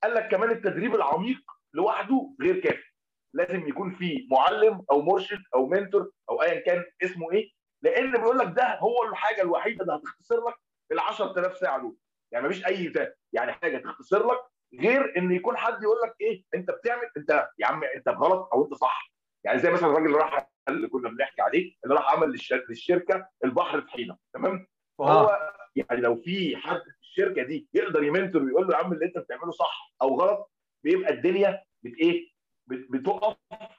قال 0.03 0.15
لك 0.15 0.29
كمان 0.29 0.51
التدريب 0.51 0.95
العميق 0.95 1.41
لوحده 1.75 2.35
غير 2.43 2.61
كافي. 2.61 2.93
لازم 3.35 3.69
يكون 3.69 3.91
في 3.95 4.29
معلم 4.31 4.85
أو 4.91 5.03
مرشد 5.03 5.43
أو 5.55 5.67
mentor 5.67 6.11
أو 6.31 6.43
ايا 6.43 6.61
كان 6.61 6.85
اسمه 7.03 7.33
إيه. 7.33 7.51
لأن 7.83 8.12
بيقول 8.12 8.38
لك 8.38 8.47
ده 8.57 8.79
هو 8.79 9.03
الحاجة 9.09 9.42
الوحيده 9.42 9.83
اللي 9.83 9.95
هتختصر 9.95 10.49
لك 10.49 10.55
ال 10.92 10.99
10000 10.99 11.57
ساعة 11.57 11.79
دول. 11.81 11.97
يعني 12.33 12.47
مفيش 12.49 12.66
أي 12.66 12.88
تا- 12.88 13.12
يعني 13.33 13.53
حاجة 13.53 13.79
تختصر 13.79 14.27
لك 14.33 14.38
غير 14.81 15.18
إن 15.18 15.33
يكون 15.33 15.57
حد 15.57 15.83
يقول 15.83 15.97
لك 16.05 16.14
إيه 16.21 16.45
أنت 16.55 16.71
بتعمل 16.71 17.03
أنت 17.16 17.49
يا 17.59 17.66
عم 17.66 17.85
أنت 17.85 18.09
غلط 18.09 18.49
أو 18.55 18.64
أنت 18.64 18.75
صح. 18.75 19.12
يعني 19.45 19.59
زي 19.59 19.71
مثلا 19.71 19.88
الراجل 19.88 20.07
اللي 20.07 20.18
راح 20.18 20.49
اللي 20.68 20.88
كنا 20.88 21.09
بنحكي 21.09 21.42
عليه 21.42 21.75
اللي 21.85 21.95
راح 21.95 22.12
عمل 22.14 22.33
للشر- 22.38 22.66
للشركة 22.68 23.29
البحر 23.45 23.81
طحينه 23.81 24.16
تمام؟ 24.35 24.66
فهو 24.99 25.53
يعني 25.77 26.01
لو 26.01 26.16
في 26.16 26.57
حد 26.57 26.81
في 26.81 27.01
الشركة 27.03 27.42
دي 27.42 27.68
يقدر 27.75 28.03
يمنتور 28.05 28.42
ويقول 28.42 28.66
له 28.66 28.73
يا 28.73 28.79
عم 28.85 28.92
اللي 28.92 29.05
أنت 29.07 29.18
بتعمله 29.18 29.51
صح 29.51 29.95
أو 30.03 30.21
غلط 30.21 30.51
بيبقى 30.85 31.12
الدنيا 31.12 31.62
بت 31.83 31.95
إيه 31.99 32.29
بت- 32.66 32.87
بتقف 32.90 33.37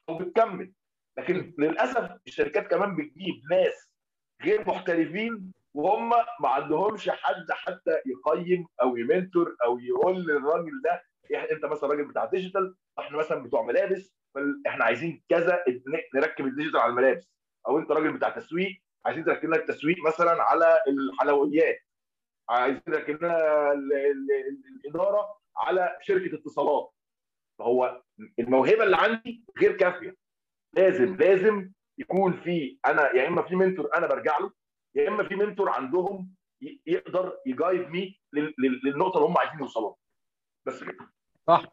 أو 0.09 0.17
بتكمل. 0.17 0.73
لكن 1.17 1.53
للأسف 1.57 2.11
الشركات 2.27 2.67
كمان 2.67 2.95
بتجيب 2.95 3.41
ناس 3.51 3.89
غير 4.43 4.67
محترفين 4.67 5.51
وهم 5.73 6.09
ما 6.39 6.49
عندهمش 6.49 7.09
حد 7.09 7.51
حتى 7.51 7.91
يقيم 8.05 8.65
أو 8.81 8.97
يمنتور 8.97 9.55
أو 9.65 9.79
يقول 9.79 10.15
للراجل 10.23 10.71
ده 10.83 11.03
أنت 11.51 11.65
مثلا 11.65 11.89
راجل 11.89 12.05
بتاع 12.05 12.25
digital 12.25 12.75
إحنا 12.99 13.17
مثلا 13.17 13.43
بتوع 13.43 13.61
ملابس 13.61 14.13
فال- 14.35 14.61
إحنا 14.67 14.85
عايزين 14.85 15.23
كذا 15.29 15.63
نركب 16.15 16.45
ال 16.45 16.49
digital 16.49 16.79
على 16.79 16.89
الملابس. 16.89 17.31
أو 17.67 17.79
أنت 17.79 17.91
راجل 17.91 18.13
بتاع 18.13 18.29
تسويق 18.29 18.81
عايزين 19.05 19.25
تركب 19.25 19.45
لنا 19.45 19.55
التسويق 19.55 19.97
مثلا 20.07 20.43
على 20.43 20.77
الحلويات. 20.87 21.79
عايزين 22.49 22.81
نركب 22.87 23.23
لنا 23.23 23.37
ال- 23.71 23.93
ال- 23.93 24.31
ال- 24.31 24.79
الإدارة 24.85 25.37
على 25.57 25.97
شركة 26.01 26.35
اتصالات. 26.35 26.91
فهو 27.59 28.01
الموهبة 28.39 28.83
اللي 28.83 28.97
عندي 28.97 29.43
غير 29.61 29.77
كافية. 29.77 30.15
لازم 30.73 31.15
لازم 31.15 31.69
يكون 31.97 32.33
في 32.43 32.77
أنا 32.85 33.15
يا 33.15 33.27
إما 33.27 33.41
في 33.41 33.55
mentor 33.55 33.89
أنا 33.97 34.07
برجع 34.07 34.37
له 34.39 34.51
يا 34.95 35.07
إما 35.09 35.27
في 35.27 35.35
mentor 35.35 35.69
عندهم 35.69 36.33
يقدر 36.87 37.37
ي 37.45 37.53
guide 37.53 37.89
me 37.89 38.19
لل- 38.33 38.53
لل- 38.59 38.81
للنقطة 38.85 39.17
اللي 39.17 39.27
هم 39.29 39.37
عايزين 39.37 39.59
يوصلوا 39.59 39.93
بس 40.65 40.83
كده. 40.83 41.09
صح. 41.47 41.65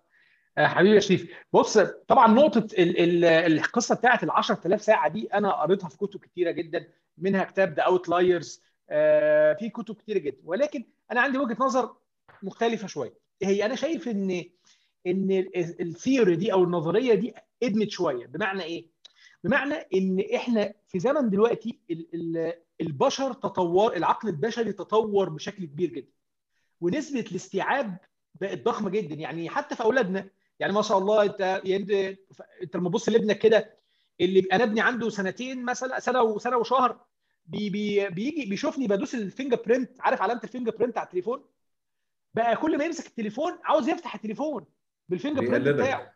آه، 0.58 0.66
حبيبي 0.66 0.94
يا 0.94 1.00
شريف. 1.00 1.34
بص 1.52 1.78
طبعا 2.08 2.26
نقطة 2.26 2.66
ال 2.78 2.98
ال 3.00 3.24
القصة 3.24 3.94
بتاعت 3.94 4.22
ال 4.22 4.30
10000 4.30 4.82
ساعة 4.82 5.08
دي 5.08 5.26
أنا 5.34 5.52
قريتها 5.62 5.88
في 5.88 5.96
كتب 5.96 6.20
كتيرة 6.20 6.50
جدا 6.50 6.92
منها 7.18 7.44
كتاب 7.44 7.72
The 7.74 7.82
Outliers 7.82 8.62
في 9.58 9.70
كتب 9.74 9.94
كتيرة 9.94 10.18
جدا. 10.18 10.38
ولكن 10.44 10.84
أنا 11.12 11.20
عندي 11.20 11.38
وجهة 11.38 11.56
نظر 11.60 11.96
مختلفة 12.42 12.86
شوية. 12.86 13.14
هي 13.42 13.66
أنا 13.66 13.74
شايف 13.74 14.08
إن 14.08 14.44
إن 15.06 15.46
ال 15.80 15.88
theory 15.88 16.36
دي 16.36 16.52
أو 16.52 16.64
النظرية 16.64 17.14
دي 17.14 17.34
أدمت 17.62 17.90
شوية. 17.90 18.26
بمعنى 18.26 18.62
إيه؟ 18.62 18.86
بمعنى 19.44 19.74
إن 19.74 20.24
إحنا 20.34 20.72
في 20.88 20.98
زمن 20.98 21.30
دلوقتي 21.30 21.80
ال- 21.90 22.08
ال- 22.14 22.52
البشر 22.80 23.32
تطور 23.32 23.96
العقل 23.96 24.28
البشري 24.28 24.72
تطور 24.72 25.28
بشكل 25.28 25.64
كبير 25.64 25.90
جدا. 25.90 26.12
ونسبة 26.80 27.20
الاستيعاب 27.20 27.96
بقت 28.40 28.62
ضخمة 28.64 28.90
جدا. 28.90 29.14
يعني 29.14 29.50
حتى 29.50 29.76
في 29.76 29.82
أولادنا 29.82 30.28
يعني 30.58 30.72
ما 30.72 30.82
شاء 30.82 30.98
الله 30.98 31.22
أنت 31.24 31.40
أنت 32.62 32.76
لما 32.76 32.88
تبص 32.88 33.08
لابنك 33.08 33.38
كده 33.38 33.76
اللي 34.20 34.46
أنا 34.52 34.64
ابني 34.64 34.80
عنده 34.80 35.10
سنتين 35.10 35.64
مثلا 35.64 36.00
سنة 36.00 36.22
وسنه 36.22 36.56
وشهر 36.56 37.00
بي 37.46 37.70
بي 37.70 38.08
بيجي 38.08 38.46
بيشوفني 38.50 38.86
بدوس 38.86 39.14
ال 39.14 39.21
finger 39.21 39.62
print 39.66 40.00
عارف 40.00 40.22
علامة 40.22 40.40
ال 40.44 40.49
finger 40.49 40.76
print 40.76 40.98
على 40.98 41.06
التليفون؟ 41.06 41.44
بقى 42.34 42.56
كل 42.56 42.78
ما 42.78 42.84
يمسك 42.84 43.06
التليفون 43.06 43.52
عاوز 43.64 43.88
يفتح 43.88 44.14
التليفون 44.14 44.64
بال 45.08 45.16
finger 45.16 45.40
بيقلدك. 45.40 45.74
بتاعه. 45.74 46.12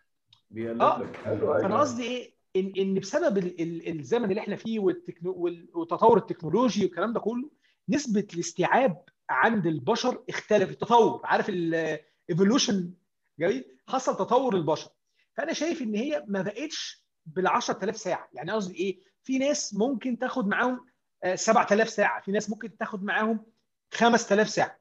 بيقلد 0.51 0.81
آه. 0.83 0.99
لك 1.03 1.17
فأنا 1.63 1.81
قصدي 1.81 2.03
إيه؟ 2.03 2.35
ان 2.57 2.73
إن 2.79 2.95
بسبب 2.95 3.38
ال- 3.38 3.61
ال- 3.62 3.99
الزمن 3.99 4.31
اللي 4.31 4.40
إحنا 4.40 4.57
فيه 4.57 4.79
والتطور 5.25 6.19
التكنولوجي 6.19 6.85
والكلام 6.85 7.12
ده 7.12 7.21
كله 7.21 7.51
نسبة 7.88 8.27
الاستيعاب 8.35 9.03
عند 9.31 9.67
البشر 9.67 10.23
اختلف 10.29 10.71
التطور 10.71 11.21
عارف 11.25 11.49
ال 11.49 11.63
evolution 11.63 12.90
جميل. 13.38 13.64
حصل 13.88 14.17
تطور 14.17 14.57
البشر. 14.57 14.90
فأنا 15.37 15.53
شايف 15.53 15.83
إن 15.83 15.95
هي 15.95 16.25
ما 16.29 16.43
بقتش 16.43 17.05
بال 17.27 17.47
10000 17.47 17.97
ساعة. 17.97 18.29
يعني 18.33 18.53
قصدي 18.53 18.75
إيه؟ 18.75 19.01
في 19.25 19.38
ناس 19.38 19.75
ممكن 19.75 20.19
تاخد 20.19 20.47
معاهم 20.49 20.87
آه، 21.25 21.35
7000 21.35 21.88
ساعة. 21.88 22.21
في 22.23 22.33
ناس 22.33 22.51
ممكن 22.51 22.77
تاخد 22.77 23.05
معاهم 23.05 23.47
5000 23.95 24.49
ساعة. 24.49 24.79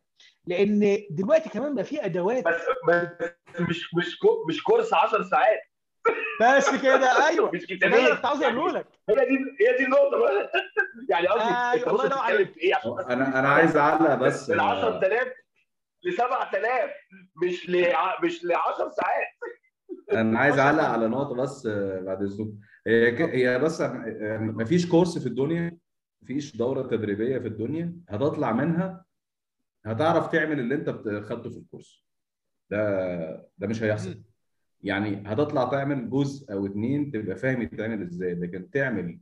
لأن 0.47 0.99
دلوقتي 1.09 1.49
كمان 1.49 1.75
بقى 1.75 1.83
في 1.83 2.05
أدوات 2.05 2.43
بس 2.45 2.61
بس 2.89 3.29
مش 3.59 3.93
مش 3.95 4.17
مش 4.47 4.63
كورس 4.63 4.93
10 4.93 5.23
ساعات. 5.23 5.59
بس 6.41 6.81
كده 6.81 7.07
أيوه. 7.29 7.51
مش 7.51 7.59
ده 7.59 7.65
اللي 7.65 7.77
كتابين 7.77 8.05
أنا 8.05 8.15
كنت 8.15 8.25
عاوز 8.25 8.43
أقوله 8.43 8.71
لك. 8.71 8.87
هي 9.09 9.15
دي 9.15 9.37
هي 9.67 9.77
دي 9.77 9.85
النقطة 9.85 10.17
بقى. 10.19 10.51
يعني 11.09 11.27
قصدي 11.27 11.43
أيوة، 11.43 11.73
أنت 11.73 11.87
الله 11.87 12.05
ينور 12.05 12.17
عليك. 12.17 12.51
في 12.53 12.59
إيه؟ 12.59 12.75
عشان 12.75 12.99
أنا 13.09 13.39
أنا 13.39 13.49
عايز 13.49 13.77
أعلق 13.77 14.15
بس 14.15 14.49
من 14.49 14.59
10000 14.59 15.27
ل 16.03 16.13
7000 16.13 16.91
مش 17.45 17.69
ل 17.69 17.85
مش 18.23 18.45
ل 18.45 18.53
10 18.53 18.89
ساعات. 18.89 19.27
أنا 20.21 20.39
عايز 20.39 20.59
أعلق 20.59 20.83
على 20.83 21.07
نقطة 21.07 21.35
بس 21.35 21.67
بعد 22.01 22.21
اذنك 22.21 22.47
هي 22.87 23.11
ك- 23.11 23.21
هي 23.21 23.59
بس 23.59 23.81
ما 24.39 24.65
فيش 24.65 24.89
كورس 24.89 25.17
في 25.17 25.27
الدنيا 25.27 25.77
مفيش 26.21 26.55
دورة 26.57 26.81
تدريبية 26.87 27.37
في 27.39 27.47
الدنيا 27.47 27.95
هتطلع 28.09 28.51
منها 28.51 29.05
هتعرف 29.85 30.27
تعمل 30.31 30.59
اللي 30.59 30.75
أنت 30.75 30.89
خدته 31.25 31.49
في 31.49 31.57
ال 31.57 31.63
course. 31.63 32.05
ده 32.69 32.79
ده 33.57 33.67
مش 33.67 33.83
هيحصل. 33.83 34.23
يعني 34.83 35.23
هتطلع 35.25 35.63
تعمل 35.65 36.09
جزء 36.09 36.53
أو 36.53 36.65
اتنين 36.65 37.11
تبقى 37.11 37.35
فاهم 37.35 37.61
يتعمل 37.61 38.01
إزاي. 38.01 38.33
لكن 38.33 38.69
تعمل 38.69 39.19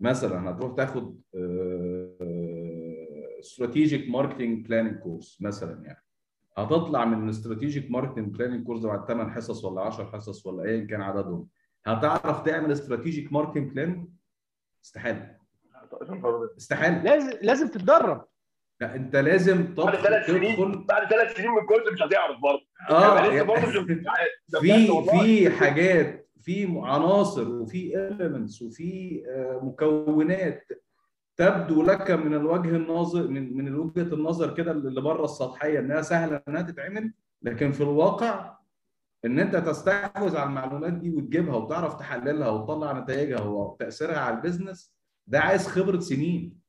مثلا 0.00 0.50
هتروح 0.50 0.76
تاخد 0.76 1.20
strategic 3.40 4.08
marketing 4.10 4.66
planning 4.66 4.98
course 4.98 5.38
مثلا 5.42 5.84
يعني. 5.84 6.02
هتطلع 6.56 7.04
من 7.04 7.24
ال 7.24 7.31
strategic 7.31 7.90
marketing 7.90 8.36
planning 8.36 8.66
course 8.66 8.80
ده 8.80 8.88
بعد 8.88 9.06
8 9.08 9.30
حصص 9.32 9.64
ولا 9.64 9.80
10 9.82 10.04
حصص 10.04 10.46
ولا 10.46 10.64
ايا 10.64 10.84
كان 10.86 11.00
عددهم 11.02 11.48
هتعرف 11.86 12.40
تعمل 12.42 12.72
strategic 12.72 13.32
marketing 13.32 13.72
plan 13.72 14.08
استحالة. 14.84 15.36
استحالة. 16.58 17.02
لازم 17.02 17.30
لازم 17.42 17.68
تتدرب. 17.68 18.24
لا 18.82 18.94
انت 18.96 19.16
لازم 19.16 19.74
بعد 19.74 19.96
ثلاث 19.96 20.26
سنين 20.26 20.56
تدخل 20.56 20.84
بعد 20.88 21.08
ثلاث 21.10 21.36
سنين 21.36 21.50
من 21.50 21.58
الكورس 21.58 21.92
مش 21.92 22.02
هتعرف 22.02 22.36
برضه. 22.40 22.66
آه 22.90 23.14
يعني 23.14 23.26
لسه 23.28 23.34
يعني- 23.36 23.48
برضه 23.48 23.66
مش 23.68 23.76
بجد 24.62 25.10
في. 25.10 25.10
في 25.10 25.50
حاجات 25.50 26.28
في 26.40 26.66
عناصر 26.82 27.48
وفي 27.48 27.92
elements 27.92 28.62
وفي 28.62 29.22
آه، 29.28 29.60
مكونات 29.64 30.68
تبدو 31.36 31.82
لك 31.82 32.10
من 32.10 32.34
الوجه 32.34 32.68
الناظر 32.68 33.28
من 33.28 33.56
من 33.56 33.74
وجهة 33.74 34.14
النظر 34.14 34.54
كده 34.54 34.70
اللي 34.72 35.00
بره 35.00 35.24
السطحية 35.24 35.78
إنها 35.78 36.02
سهلة 36.02 36.42
إنها 36.48 36.62
تتعمل. 36.62 37.12
لكن 37.42 37.72
في 37.72 37.80
الواقع 37.80 38.56
إن 39.24 39.38
أنت 39.38 39.56
تستحوذ 39.56 40.36
على 40.36 40.48
المعلومات 40.48 40.92
دي 40.92 41.10
وتجيبها 41.10 41.54
وتعرف 41.56 41.94
تحللها 41.94 42.48
وتطلع 42.48 42.92
نتائجها 42.98 43.40
وتأثيرها 43.40 44.18
على 44.18 44.36
البيزنس 44.36 44.92
ده 45.26 45.40
عايز 45.40 45.66
خبرة 45.68 45.98
سنين. 46.00 46.61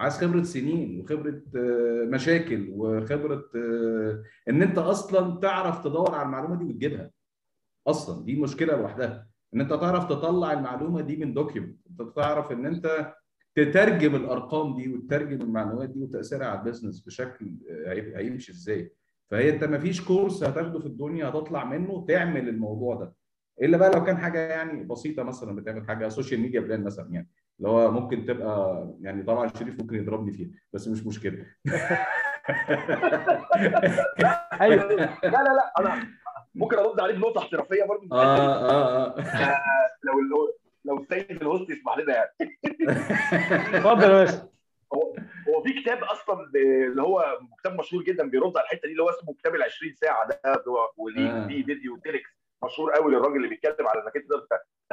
عايز 0.00 0.18
خبرة 0.18 0.42
سنين 0.42 1.00
وخبرة 1.00 1.42
آه، 1.56 2.04
مشاكل 2.04 2.68
وخبرة 2.72 3.44
آه، 3.56 4.22
إن 4.48 4.62
أنت 4.62 4.78
أصلا 4.78 5.40
تعرف 5.40 5.84
تدور 5.84 6.14
على 6.14 6.26
المعلومة 6.26 6.56
دي 6.58 6.64
وتجيبها. 6.64 7.10
أصلا 7.86 8.24
دي 8.24 8.40
مشكلة 8.40 8.76
لوحدها. 8.76 9.26
إن 9.54 9.60
أنت 9.60 9.70
تعرف 9.70 10.04
تطلع 10.04 10.52
المعلومة 10.52 11.00
دي 11.00 11.16
من 11.16 11.34
document 11.34 11.78
أنت 11.90 12.16
تعرف 12.16 12.52
إن 12.52 12.66
أنت 12.66 13.14
تترجم 13.54 14.14
الأرقام 14.14 14.76
دي 14.76 14.94
وتترجم 14.94 15.42
المعلومات 15.42 15.88
دي 15.90 16.02
وتأثيرها 16.02 16.46
على 16.46 16.58
ال 16.58 16.63
business 16.63 17.00
بشكل 17.00 17.56
آه، 17.70 17.92
هي- 17.92 18.16
هيمشي 18.16 18.52
إزاي. 18.52 18.92
فهي 19.30 19.50
أنت 19.50 19.64
ما 19.64 19.78
فيش 19.78 20.00
course 20.04 20.44
هتاخده 20.44 20.78
في 20.80 20.86
الدنيا 20.86 21.28
هتطلع 21.28 21.64
منه 21.64 22.04
تعمل 22.08 22.48
الموضوع 22.48 22.94
ده. 22.94 23.14
إلا 23.62 23.76
بقى 23.76 23.90
لو 23.94 24.04
كان 24.04 24.16
حاجة 24.18 24.38
يعني 24.38 24.84
بسيطة 24.84 25.22
مثلا 25.22 25.56
بتعمل 25.56 25.86
حاجة 25.88 26.08
social 26.08 26.40
media 26.40 26.60
plan 26.60 26.84
مثلا 26.84 27.08
يعني. 27.12 27.28
اللي 27.60 27.68
هو 27.70 27.90
ممكن 27.90 28.26
تبقى 28.26 28.86
يعني 29.00 29.22
طبعا 29.22 29.48
شريف 29.48 29.80
ممكن 29.80 29.96
يضربني 29.96 30.32
فيها 30.32 30.48
بس 30.72 30.88
مش 30.88 31.06
مشكلة. 31.06 31.46
أيوه. 34.60 34.84
لا 34.84 35.18
لا 35.22 35.42
لا 35.54 35.72
أنا 35.78 36.08
ممكن 36.54 36.78
أرد 36.78 37.00
عليك 37.00 37.16
بنقطة 37.16 37.38
احترافية 37.38 37.84
برضه 37.84 38.02
دي. 38.02 38.14
آه 38.14 38.70
آه. 38.70 39.18
آه 39.20 39.62
لو 40.04 40.20
لو 40.20 40.56
لو 40.84 41.02
السيد 41.02 41.30
ال 41.42 41.48
host 41.48 41.70
يسمح 41.70 41.98
لنا 41.98 42.14
يعني. 42.14 42.58
اتفضل 43.76 44.02
يا 44.02 44.08
باشا. 44.24 44.48
هو 45.48 45.62
في 45.62 45.82
كتاب 45.82 46.04
أصلا 46.04 46.50
اللي 46.54 47.02
هو 47.02 47.38
كتاب 47.60 47.78
مشهور 47.78 48.02
جدا 48.04 48.30
بيرد 48.30 48.56
على 48.56 48.64
الحتة 48.64 48.80
دي 48.86 48.92
اللي 48.92 49.02
هو 49.02 49.10
اسمه 49.10 49.34
كتاب 49.34 49.54
ال 49.54 49.62
20 49.62 49.94
ساعة 49.94 50.28
ده 50.28 50.40
هو- 50.68 50.92
وليه 50.96 51.30
آه. 51.30 51.46
فيديو 51.46 51.96
TED 51.96 52.09
Talks 52.09 52.30
مشهور 52.64 52.92
قوي 52.92 53.12
للراجل 53.12 53.36
اللي 53.36 53.48
بيتكلم 53.48 53.86
على 53.86 54.02
إنك 54.02 54.16
أنت 54.16 54.30
تقدر 54.30 54.46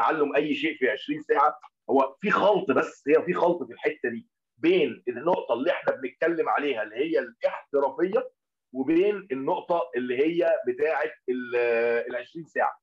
تعلم 0.08 0.36
أي 0.36 0.56
شيء 0.56 0.78
في 0.78 0.90
20 0.90 1.22
ساعة 1.22 1.60
هو 1.90 2.16
في 2.22 2.32
خلط 2.32 2.72
بس 2.72 3.04
هي 3.08 3.24
في 3.24 3.34
خلط 3.34 3.64
في 3.64 3.74
الحتة 3.74 4.10
دي 4.10 4.28
بين 4.58 5.04
النقطة 5.08 5.54
اللي 5.54 5.72
إحنا 5.72 5.96
بنتكلم 5.96 6.50
عليها 6.50 6.84
اللي 6.84 6.96
هي 6.96 7.20
الاحترافية 7.20 8.30
وبين 8.74 9.28
النقطة 9.32 9.82
اللي 9.96 10.18
هي 10.18 10.50
بتاعة 10.68 11.12
ال 11.30 12.16
20 12.16 12.46
ساعة. 12.46 12.80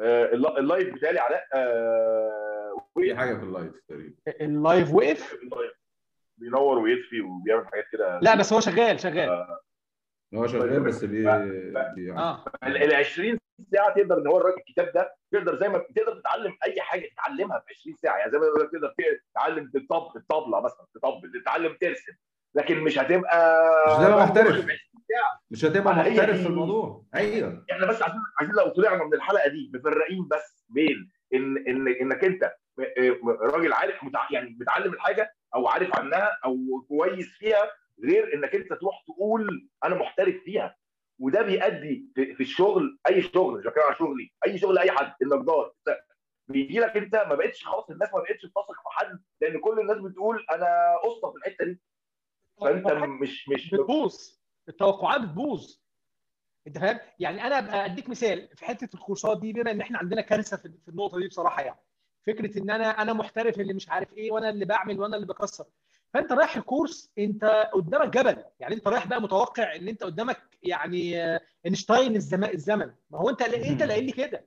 آه، 0.00 0.32
الل- 0.32 0.58
ال 0.58 0.65
live 0.65 0.94
بتاعي 0.94 1.18
علاء 1.18 1.46
آه، 1.54 2.86
في 2.98 3.16
حاجة 3.16 3.34
في 3.34 3.42
ال 3.42 3.48
live 3.48 3.72
تقريبا. 3.88 4.14
ال 4.40 4.51
live 4.51 4.94
وقف؟ 4.94 5.34
بينور 6.38 6.78
ويطفي 6.78 7.20
وبيعمل 7.20 7.66
حاجات 7.68 7.84
كده. 7.92 8.20
لا 8.20 8.34
بس 8.36 8.52
هو 8.52 8.60
شغال 8.60 9.00
شغال. 9.00 9.46
هو 10.34 10.46
شغال 10.46 10.80
بس 10.80 11.04
بي, 11.04 11.22
بي 11.94 12.12
آه. 12.12 12.44
ال 12.66 12.94
20 12.94 13.38
ساعة 13.62 13.94
تقدر 13.94 14.18
ان 14.18 14.26
هو 14.26 14.38
الراجل 14.38 14.58
الكتاب 14.58 14.92
ده 14.94 15.14
تقدر 15.32 15.56
زي 15.60 15.68
ما 15.68 15.78
تقدر 15.78 16.20
تتعلم 16.20 16.52
اي 16.64 16.80
حاجة 16.80 17.08
تتعلمها 17.08 17.58
في 17.58 17.74
20 17.80 17.96
ساعة. 17.96 18.16
يعني 18.18 18.32
زي 18.32 18.38
ما 18.38 18.44
تقدر 18.72 18.94
تتعلم 19.32 19.70
الطب 19.76 20.16
الطبلة 20.16 20.60
مثلا 20.60 20.86
تطبل 20.94 21.40
تتعلم 21.42 21.76
ترسم. 21.80 22.12
لكن 22.54 22.80
مش 22.80 22.98
هتبقى 22.98 23.64
مش 23.86 23.92
هتبقى 24.04 24.24
محترف. 24.26 24.46
في 24.46 24.58
20 24.62 24.78
ساعة. 25.08 25.40
مش 25.50 25.64
هتبقى 25.64 25.94
محترف 25.94 26.40
في 26.40 26.46
الموضوع. 26.46 27.04
أيوه. 27.14 27.64
إحنا 27.72 27.86
بس 27.86 28.02
عايزين 28.02 28.20
عايزين 28.40 28.56
لو 28.56 28.68
طلعنا 28.68 29.04
من 29.04 29.14
الحلقة 29.14 29.48
دي 29.48 29.70
مفرقين 29.74 30.28
بس 30.28 30.64
بين 30.68 31.10
إن 31.34 31.56
إن 31.68 31.88
إنك 31.88 32.24
أنت 32.24 32.54
م- 32.78 32.82
م- 33.22 33.30
راجل 33.30 33.72
عارف 33.72 34.04
متع... 34.04 34.26
يعني 34.30 34.56
متعلم 34.60 34.92
الحاجة 34.92 35.34
أو 35.54 35.68
عارف 35.68 35.98
عنها 35.98 36.38
أو 36.44 36.56
كويس 36.88 37.28
فيها 37.38 37.70
غير 38.04 38.34
إنك 38.34 38.54
أنت 38.54 38.72
تروح 38.72 39.04
تقول 39.06 39.68
أنا 39.84 39.94
محترف 39.94 40.34
فيها. 40.44 40.76
وده 41.18 41.42
بيؤدي 41.42 42.08
في 42.14 42.34
في 42.34 42.40
الشغل 42.42 42.98
أي 43.08 43.22
شغل 43.22 43.58
مش 43.58 43.64
بتكلم 43.66 43.84
على 43.84 43.96
شغلي 43.96 44.32
أي 44.46 44.58
شغل 44.58 44.78
أي 44.78 44.90
حد 44.90 45.14
النجار 45.22 45.72
بيجي 46.48 46.78
لك 46.78 46.96
أنت 46.96 47.14
ما 47.16 47.34
بقتش 47.34 47.64
خلاص 47.64 47.90
الناس 47.90 48.14
ما 48.14 48.20
بقتش 48.20 48.42
تثق 48.42 48.72
في 48.72 48.88
حد 48.90 49.18
لأن 49.40 49.60
كل 49.60 49.80
الناس 49.80 49.96
بتقول 49.98 50.46
أنا 50.50 50.66
اسطى 51.06 51.32
في 51.32 51.36
الحتة 51.38 51.64
دي. 51.64 51.80
فأنت 52.60 52.86
مش 53.22 53.48
مش 53.48 53.70
بتبوظ. 53.74 54.14
التوقعات 54.68 55.20
بتبوظ. 55.20 55.76
أنت 56.66 56.78
فاهم؟ 56.78 56.98
يعني 57.18 57.46
أنا 57.46 57.58
أبقى 57.58 57.84
أديك 57.86 58.08
مثال 58.08 58.48
في 58.56 58.64
حتة 58.64 58.94
الكورسات 58.94 59.40
دي 59.40 59.52
بما 59.52 59.70
إن 59.70 59.80
إحنا 59.80 59.98
عندنا 59.98 60.20
كارثة 60.20 60.56
في 60.56 60.68
في 60.84 60.88
النقطة 60.88 61.18
دي 61.18 61.28
بصراحة 61.28 61.62
يعني. 61.62 61.80
فكرة 62.26 62.58
إن 62.58 62.70
أنا 62.70 63.02
أنا 63.02 63.12
محترف 63.12 63.60
اللي 63.60 63.74
مش 63.74 63.88
عارف 63.88 64.12
إيه 64.12 64.32
وأنا 64.32 64.48
اللي 64.50 64.64
بعمل 64.64 65.00
وأنا 65.00 65.16
اللي 65.16 65.26
بكسر. 65.26 65.64
فانت 66.14 66.32
رايح 66.32 66.56
ال 66.56 66.64
course 66.64 67.10
انت 67.18 67.44
قدامك 67.72 68.08
جبل. 68.08 68.44
يعني 68.60 68.74
انت 68.74 68.88
رايح 68.88 69.06
بقى 69.06 69.22
متوقع 69.22 69.76
ان 69.76 69.88
انت 69.88 70.04
قدامك 70.04 70.42
يعني 70.62 71.22
آه، 71.24 71.40
اينشتاين 71.66 72.16
الزمان 72.16 72.50
الزمن. 72.54 72.92
ما 73.10 73.18
هو 73.18 73.30
انت 73.30 73.42
انت 73.42 73.82
اللي 73.82 73.92
قايل 73.94 74.04
لي 74.06 74.12
كده. 74.12 74.46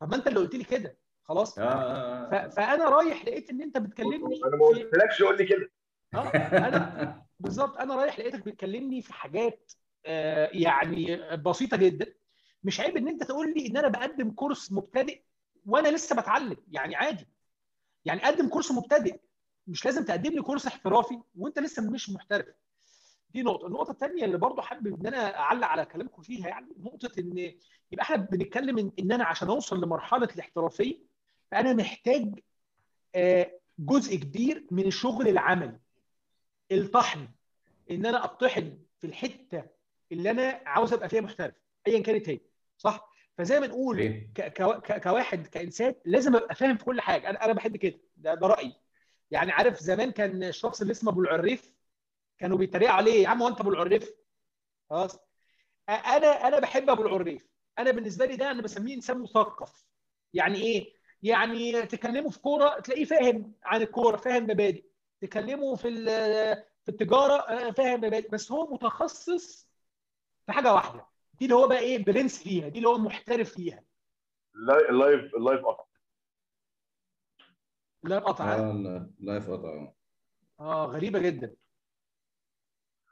طب 0.00 0.10
ما 0.10 0.16
انت 0.16 0.26
اللي 0.26 0.38
قلت 0.40 0.54
لي 0.54 0.64
كده. 0.64 0.96
خلاص. 1.24 1.58
آه، 1.58 1.62
آه، 1.64 2.30
ف- 2.30 2.34
آه. 2.34 2.48
فأنا 2.48 2.84
رايح 2.88 3.24
لقيت 3.24 3.50
إن 3.50 3.62
أنت 3.62 3.78
بتكلمني 3.78 4.40
أنا 4.44 4.56
ما 4.56 4.66
قلتلكش 4.66 5.22
قول 5.22 5.36
لي 5.38 5.44
كده. 5.46 5.70
آه 6.14 6.28
أنا 6.28 7.22
بالظبط. 7.40 7.76
أنا 7.78 7.94
رايح 7.96 8.18
لقيتك 8.18 8.44
بتكلمني 8.44 9.02
في 9.02 9.12
حاجات 9.12 9.72
آه، 10.06 10.50
يعني 10.52 11.16
بسيطة 11.36 11.76
جدا. 11.76 12.06
مش 12.64 12.80
عيب 12.80 12.96
إن 12.96 13.08
أنت 13.08 13.22
تقول 13.22 13.54
لي 13.54 13.66
إن 13.66 13.76
أنا 13.76 13.88
بقدم 13.88 14.30
كورس 14.30 14.72
مبتدئ 14.72 15.20
وأنا 15.66 15.88
لسه 15.88 16.16
بتعلم. 16.20 16.56
يعني 16.70 16.96
عادي. 16.96 17.26
يعني 18.04 18.20
قدم 18.22 18.48
كورس 18.48 18.72
مبتدئ 18.72 19.18
مش 19.68 19.84
لازم 19.84 20.04
تقدم 20.04 20.30
لي 20.32 20.42
كورس 20.42 20.66
احترافي 20.66 21.18
وانت 21.38 21.58
لسه 21.58 21.90
مش 21.90 22.10
محترف. 22.10 22.46
دي 23.30 23.42
نقطة. 23.42 23.66
النقطة 23.66 23.90
الثانية 23.90 24.24
اللي 24.24 24.38
برضو 24.38 24.62
حابب 24.62 24.86
إن 25.00 25.06
أنا 25.06 25.38
أعلق 25.38 25.66
على 25.66 25.84
كلامكم 25.84 26.22
فيها 26.22 26.48
يعني 26.48 26.66
نقطة 26.78 27.10
إن 27.20 27.38
يبقى 27.92 28.02
إحنا 28.02 28.16
بنتكلم 28.16 28.78
ان, 28.78 28.92
إن 28.98 29.12
أنا 29.12 29.24
عشان 29.24 29.48
أوصل 29.48 29.84
لمرحلة 29.84 30.28
الاحترافية 30.34 30.98
فأنا 31.50 31.72
محتاج 31.72 32.40
جزء 33.78 34.16
كبير 34.16 34.66
من 34.70 34.86
الشغل 34.86 35.28
العملي 35.28 35.78
الطحن 36.72 37.28
إن 37.90 38.06
أنا 38.06 38.24
أطحن 38.24 38.78
في 39.00 39.06
الحتة 39.06 39.64
اللي 40.12 40.30
أنا 40.30 40.60
عاوز 40.66 40.92
أبقى 40.92 41.08
فيها 41.08 41.20
محترف 41.20 41.54
ايا 41.86 42.02
كانت 42.02 42.28
هي. 42.28 42.40
صح؟ 42.78 43.12
فزي 43.38 43.60
ما 43.60 43.66
نقول 43.66 44.26
كواحد 45.02 45.46
كإنسان 45.46 45.94
لازم 46.04 46.36
أبقى 46.36 46.54
فاهم 46.54 46.76
في 46.76 46.84
كل 46.84 47.00
حاجة. 47.00 47.30
أنا 47.30 47.44
أنا 47.44 47.52
بحب 47.52 47.76
كده. 47.76 47.98
ده, 48.16 48.34
ده 48.34 48.46
رأيي. 48.46 48.72
يعني 49.30 49.52
عارف 49.52 49.78
زمان 49.80 50.10
كان 50.10 50.44
الشخص 50.44 50.80
اللي 50.80 50.90
اسمه 50.90 51.12
أبو 51.12 51.20
العريف 51.20 51.72
كانوا 52.38 52.58
بيتريقوا 52.58 52.94
عليه 52.94 53.22
يا 53.22 53.28
عم 53.28 53.42
هو 53.42 53.48
أنت 53.48 53.60
أبو 53.60 53.70
العريف؟ 53.70 54.10
خلاص. 54.90 55.18
أنا 55.88 56.48
أنا 56.48 56.58
بحب 56.58 56.90
أبو 56.90 57.02
العريف. 57.06 57.48
أنا 57.78 57.90
بالنسبة 57.90 58.26
لي 58.26 58.36
ده 58.36 58.50
أنا 58.50 58.62
بسميه 58.62 58.94
إنسان 58.94 59.22
مثقف. 59.22 59.84
يعني 60.34 60.58
إيه؟ 60.62 60.92
يعني 61.22 61.82
تكلمه 61.86 62.30
في 62.30 62.38
كورة 62.40 62.80
تلاقيه 62.80 63.04
فاهم 63.04 63.54
عن 63.64 63.82
الكورة 63.82 64.16
فاهم 64.16 64.42
مبادئ. 64.42 64.84
تكلمه 65.20 65.76
في 65.76 66.04
في 66.84 66.88
التجارة 66.88 67.70
فاهم 67.70 67.98
مبادئ. 67.98 68.28
بس 68.30 68.52
هو 68.52 68.74
متخصص 68.74 69.68
في 70.46 70.52
حاجة 70.52 70.74
واحدة. 70.74 71.06
دي 71.38 71.44
اللي 71.44 71.56
هو 71.56 71.68
بقى 71.68 71.78
إيه 71.78 72.04
برنس 72.04 72.42
فيها. 72.42 72.68
دي 72.68 72.78
اللي 72.78 72.88
هو 72.88 72.98
محترف 72.98 73.54
فيها. 73.54 73.84
ال 74.90 74.99
live 74.99 75.34
ال 75.34 75.40
live 75.40 75.64
قطع 75.66 75.84
live 78.02 78.24
قطع. 78.24 78.54
آه 78.54 79.10
live 79.20 79.50
قطع 79.50 79.92
آه 80.60 80.84
غريبة 80.86 81.18
جدا. 81.18 81.54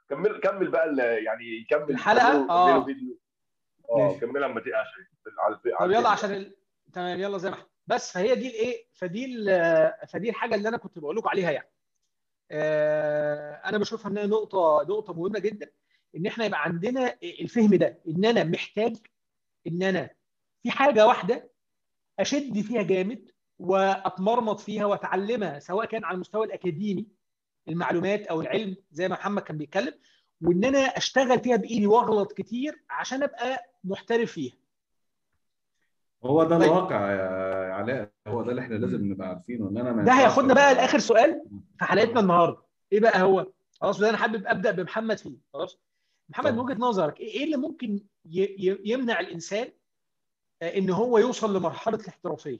كمل 0.09 0.39
كمل 0.39 0.71
بقى 0.71 0.95
يعني 1.23 1.63
كمل 1.69 1.89
الحلقة؟ 1.89 2.49
آه. 2.49 2.83
فيديو 2.85 3.19
آه 3.89 4.17
كملها 4.19 4.45
اما 4.49 4.61
تقع 4.61 4.83
على 5.39 5.59
طب 5.79 5.91
يلا 5.91 6.09
عشان 6.09 6.31
ال... 6.33 6.55
تمام 6.93 7.19
يلا 7.19 7.37
زي 7.37 7.49
ما 7.49 7.55
إحنا. 7.55 7.67
بس 7.87 8.11
فهي 8.13 8.35
دي 8.35 8.47
الايه؟ 8.47 8.85
فدي 8.93 9.25
ال... 9.25 10.07
فدي 10.07 10.29
الحاجة 10.29 10.55
اللي 10.55 10.69
أنا 10.69 10.77
كنت 10.77 10.99
بقول 10.99 11.15
لكم 11.15 11.29
عليها 11.29 11.51
يعني. 11.51 11.69
آه 12.51 13.51
أنا 13.65 13.77
بشوفها 13.77 14.11
إنها 14.11 14.25
نقطة 14.25 14.85
نقطة 14.89 15.13
مهمة 15.13 15.39
جدا. 15.39 15.71
إن 16.15 16.25
إحنا 16.27 16.45
يبقى 16.45 16.63
عندنا 16.63 17.17
الفهم 17.23 17.75
ده 17.75 17.99
إن 18.07 18.25
أنا 18.25 18.43
محتاج 18.43 18.97
إن 19.67 19.83
أنا 19.83 20.09
في 20.63 20.71
حاجة 20.71 21.07
واحدة 21.07 21.49
أشد 22.19 22.61
فيها 22.61 22.81
جامد 22.83 23.31
وأتمرمط 23.59 24.59
فيها 24.59 24.85
وأتعلمها 24.85 25.59
سواء 25.59 25.85
كان 25.85 26.03
على 26.03 26.15
المستوى 26.15 26.45
الأكاديمي 26.45 27.07
المعلومات 27.67 28.21
أو 28.27 28.41
العلم 28.41 28.75
زي 28.91 29.07
ما 29.07 29.15
محمد 29.15 29.41
كان 29.41 29.57
بيتكلم 29.57 29.93
وإن 30.41 30.65
أنا 30.65 30.79
أشتغل 30.79 31.39
فيها 31.39 31.55
بإيدي 31.55 31.87
وأغلط 31.87 32.31
كتير 32.33 32.83
عشان 32.89 33.23
أبقى 33.23 33.59
محترف 33.83 34.31
فيها. 34.31 34.53
هو 36.23 36.43
ده 36.43 36.55
الواقع 36.57 37.11
يا 37.11 37.73
علاء 37.73 38.11
هو 38.27 38.43
ده 38.43 38.49
اللي 38.51 38.61
إحنا 38.61 38.75
لازم 38.75 39.11
نبقى 39.11 39.27
عارفينه 39.27 39.69
إن 39.69 39.77
أنا 39.77 40.03
ده 40.03 40.11
هياخدنا 40.11 40.53
بقى 40.53 40.73
لآخر 40.73 40.99
سؤال 40.99 41.41
في 41.79 41.85
حلقتنا 41.85 42.19
النهارده. 42.19 42.61
إيه 42.91 42.99
بقى 42.99 43.21
هو؟ 43.21 43.47
خلاص 43.81 44.01
أنا 44.01 44.17
حابب 44.17 44.47
أبدأ 44.47 44.71
بمحمد 44.71 45.17
فيه. 45.17 45.37
خلاص. 45.53 45.79
محمد 46.29 46.53
من 46.53 46.59
وجهة 46.59 46.75
نظرك 46.79 47.19
إيه 47.19 47.43
اللي 47.43 47.57
ممكن 47.57 47.99
يمنع 48.85 49.19
الإنسان 49.19 49.67
إن 50.61 50.89
هو 50.89 51.17
يوصل 51.17 51.57
لمرحلة 51.57 51.97
الاحترافية؟ 51.97 52.59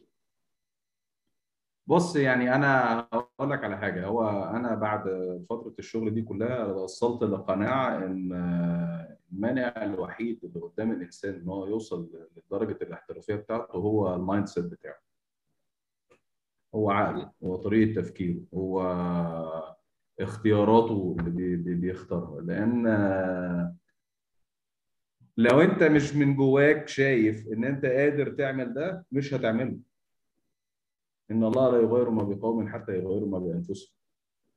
بص 1.87 2.15
يعني 2.15 2.55
أنا 2.55 2.99
أقول 3.13 3.49
لك 3.51 3.63
على 3.63 3.77
حاجة. 3.77 4.05
هو 4.05 4.29
أنا 4.29 4.75
بعد 4.75 5.01
فترة 5.49 5.73
الشغل 5.79 6.13
دي 6.13 6.21
كلها 6.21 6.65
وصلت 6.65 7.23
لقناعة 7.23 7.97
إن 7.97 8.31
المانع 9.33 9.83
الوحيد 9.83 10.39
اللي 10.43 10.59
قدام 10.59 10.91
الإنسان 10.91 11.33
إن 11.35 11.47
هو 11.49 11.67
يوصل 11.67 12.09
لدرجة 12.37 12.77
الاحترافية 12.81 13.35
بتاعته 13.35 13.71
هو 13.77 14.15
ال 14.15 14.22
mind 14.22 14.47
set 14.47 14.65
بتاعه. 14.65 14.97
هو 16.75 16.91
عقله 16.91 17.31
هو 17.43 17.55
طريقة 17.55 18.01
تفكيره 18.01 18.39
هو 18.53 18.81
اختياراته 20.19 21.15
اللي 21.19 21.75
بيختارها. 21.75 22.41
لأن 22.41 22.87
لو 25.37 25.61
أنت 25.61 25.83
مش 25.83 26.15
من 26.15 26.35
جواك 26.35 26.87
شايف 26.87 27.47
إن 27.47 27.63
أنت 27.63 27.85
قادر 27.85 28.29
تعمل 28.29 28.73
ده 28.73 29.05
مش 29.11 29.33
هتعمله. 29.33 29.77
إن 31.31 31.43
الله 31.43 31.71
لا 31.71 31.77
يغير 31.77 32.09
ما 32.09 32.23
بقوم 32.23 32.67
حتى 32.67 32.91
يغيروا 32.91 33.27
ما 33.29 33.39
بأنفسهم. 33.39 33.93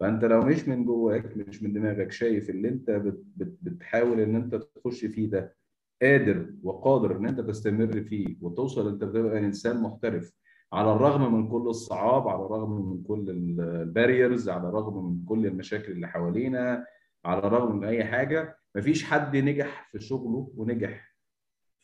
فأنت 0.00 0.24
لو 0.24 0.40
مش 0.42 0.68
من 0.68 0.84
جواك 0.84 1.36
مش 1.36 1.62
من 1.62 1.72
دماغك 1.72 2.12
شايف 2.12 2.50
اللي 2.50 2.68
أنت 2.68 2.90
بت 2.90 3.22
بت 3.36 3.58
بتحاول 3.62 4.20
إن 4.20 4.36
أنت 4.36 4.54
تخش 4.54 5.04
فيه 5.04 5.30
ده 5.30 5.56
قادر 6.02 6.46
وقادر 6.62 7.16
إن 7.16 7.26
أنت 7.28 7.40
تستمر 7.40 8.00
فيه 8.02 8.36
وتوصل 8.40 8.88
أنت 8.88 9.04
بتبقى 9.04 9.38
إنسان 9.38 9.82
محترف 9.82 10.32
على 10.72 10.92
الرغم 10.92 11.34
من 11.34 11.48
كل 11.48 11.68
الصعاب 11.68 12.28
على 12.28 12.44
الرغم 12.46 12.90
من 12.90 13.02
كل 13.02 13.30
ال 13.30 13.43
barriers 13.43 14.48
على 14.48 14.68
الرغم 14.68 15.10
من 15.12 15.24
كل 15.24 15.46
المشاكل 15.46 15.92
اللي 15.92 16.08
حوالينا 16.08 16.84
على 17.24 17.38
الرغم 17.46 17.76
من 17.76 17.84
أي 17.84 18.04
حاجة 18.04 18.56
مفيش 18.76 19.04
حد 19.04 19.36
نجح 19.36 19.88
في 19.92 20.00
شغله 20.00 20.52
ونجح 20.56 21.09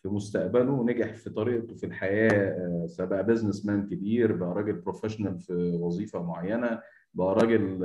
في 0.07 0.14
مستقبله 0.14 0.73
ونجح 0.73 1.12
في 1.14 1.31
طريقته 1.31 1.75
في 1.75 1.87
الحياة 1.87 2.87
سواء 2.87 3.23
business 3.23 3.67
man 3.67 3.87
كبير 3.87 4.33
بقى 4.33 4.55
راجل 4.55 4.73
professional 4.73 5.41
في 5.40 5.79
وظيفة 5.81 6.23
معينة 6.23 6.81
بقى 7.14 7.35
راجل 7.35 7.79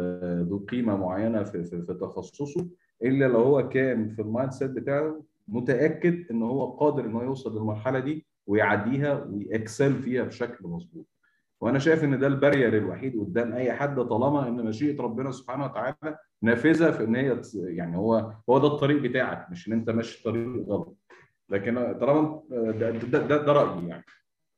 ذو 0.50 0.58
قيمة 0.58 0.98
معينة 0.98 1.44
في, 1.44 1.64
في, 1.64 1.82
في 1.82 1.94
تخصصه 1.94 2.68
إلا 3.04 3.26
لو 3.26 3.40
هو 3.40 3.70
كان 3.70 4.10
في 4.10 4.22
ال 4.22 4.28
mind 4.28 4.52
set 4.52 4.72
بتاعه 4.72 5.24
متأكد 5.48 6.32
إن 6.32 6.44
هو 6.44 6.66
قادر 6.72 7.06
إن 7.06 7.14
هو 7.14 7.22
يوصل 7.24 7.58
للمرحلة 7.58 8.00
دي 8.00 8.26
ويعديها 8.48 9.24
وي 9.24 9.44
excel 9.44 9.94
فيها 9.94 10.24
بشكل 10.24 10.68
مظبوط. 10.68 11.06
وأنا 11.62 11.80
شايف 11.80 12.04
إن 12.04 12.20
ده 12.20 12.28
ال 12.28 12.34
barrier 12.34 12.78
الوحيد 12.78 13.20
قدام 13.20 13.54
أي 13.54 13.74
حد 13.74 13.96
طالما 14.02 14.48
إن 14.48 14.66
مشيئة 14.66 15.02
ربنا 15.02 15.32
سبحانه 15.32 15.66
وتعالى 15.66 16.18
نافذة 16.42 16.92
في 16.92 17.04
إن 17.04 17.16
هي 17.16 17.42
يعني 17.56 17.98
هو 17.98 18.34
هو 18.50 18.58
ده 18.58 18.68
الطريق 18.68 19.02
بتاعك 19.02 19.52
مش 19.52 19.68
إن 19.68 19.74
أنت 19.74 19.90
ماشي 19.90 20.24
طريق 20.24 20.66
غلط. 20.68 20.98
لكن 21.52 21.76
طالما 22.00 22.44
ده, 22.50 22.90
ده, 22.92 23.20
ده, 23.20 23.38
ده 23.38 23.54
رأيي 23.54 23.88
يعني. 23.88 24.06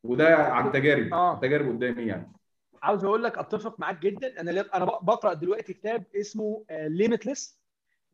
وده 0.03 0.36
عن 0.38 0.71
تجارب 0.71 1.13
آه. 1.13 1.39
تجارب 1.39 1.69
قدامي 1.69 2.03
يعني. 2.03 2.32
عاوز 2.82 3.06
أقول 3.06 3.23
لك 3.23 3.38
اتفق 3.38 3.79
معاك 3.79 3.99
جدا. 3.99 4.41
أنا 4.41 4.51
أنا 4.73 4.86
بقرأ 4.86 5.34
دلوقتي 5.34 5.73
كتاب 5.73 6.06
اسمه 6.15 6.65
Limitless 6.72 7.60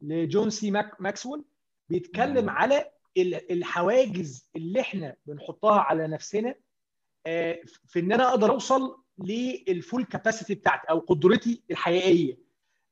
لجون 0.02 0.50
سي 0.50 0.72
ماك 0.72 1.02
ماكسويل. 1.02 1.44
بيتكلم 1.90 2.46
م. 2.46 2.50
على 2.50 2.86
الحواجز 3.52 4.50
اللي 4.56 4.82
إحنا 4.82 5.16
بنحطها 5.26 5.80
على 5.80 6.08
نفسنا 6.08 6.56
في 7.88 8.00
إن 8.00 8.12
أنا 8.12 8.30
أقدر 8.30 8.52
أوصل 8.52 9.04
للفول 9.24 10.04
كاباسيتي 10.04 10.56
بتاعتي 10.56 10.90
أو 10.90 11.00
قدرتي 11.00 11.64
الحقيقية. 11.72 12.38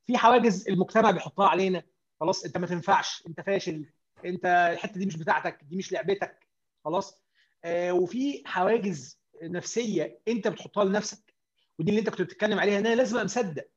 في 0.06 0.18
حواجز 0.18 0.68
المجتمع 0.68 1.10
بيحطها 1.10 1.48
علينا. 1.48 1.82
خلاص 2.20 2.44
أنت 2.44 2.58
ما 2.58 2.66
تنفعش. 2.66 3.24
أنت 3.28 3.40
فاشل. 3.40 3.84
انت 4.24 4.44
الحته 4.72 4.98
دي 4.98 5.06
مش 5.06 5.16
بتاعتك 5.16 5.58
دي 5.64 5.76
مش 5.76 5.92
لعبتك 5.92 6.46
خلاص؟ 6.84 7.22
آه 7.64 7.92
وفي 7.92 8.42
حواجز 8.46 9.18
نفسية 9.42 10.20
انت 10.28 10.48
بتحطها 10.48 10.84
لنفسك 10.84 11.34
ودي 11.78 11.90
اللي 11.90 12.00
انت 12.00 12.08
كنت 12.10 12.22
بتتكلم 12.22 12.58
عليها 12.58 12.78
ان 12.78 12.86
أنا 12.86 12.94
لازم 12.94 13.24
مصدق 13.24 13.68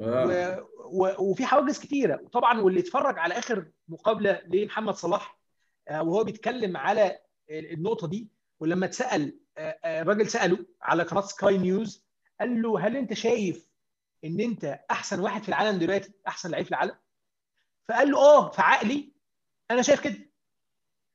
آه. 0.00 0.26
و... 0.26 1.04
و... 1.04 1.30
وفي 1.30 1.46
حواجز 1.46 1.78
كتيرة. 1.78 2.20
وطبعا 2.22 2.60
واللي 2.60 2.80
اتفرج 2.80 3.18
على 3.18 3.34
آخر 3.38 3.70
مقابلة 3.88 4.42
لمحمد 4.46 4.94
صلاح 4.94 5.38
آه 5.88 6.02
وهو 6.02 6.24
بيتكلم 6.24 6.76
على 6.76 7.18
النقطة 7.50 8.06
دي 8.08 8.28
ولما 8.60 8.86
اتسأل 8.86 9.38
الراجل 9.84 10.28
سأله 10.28 10.66
على 10.82 11.02
قناة 11.02 11.20
سكاي 11.20 11.58
نيوز 11.58 12.06
قال 12.40 12.62
له 12.62 12.80
هل 12.86 12.96
انت 12.96 13.12
شايف 13.12 13.68
ان 14.24 14.40
انت 14.40 14.80
أحسن 14.90 15.20
واحد 15.20 15.42
في 15.42 15.48
العالم 15.48 15.78
دلوقتي 15.78 16.12
أحسن 16.28 16.50
لعيب 16.50 16.64
في 16.64 16.70
العالم؟ 16.70 16.94
فقال 17.88 18.10
له 18.10 18.18
آه 18.18 18.50
في 18.50 18.62
عقلي 18.62 19.12
أنا 19.70 19.82
شايف 19.82 20.00
كده. 20.00 20.30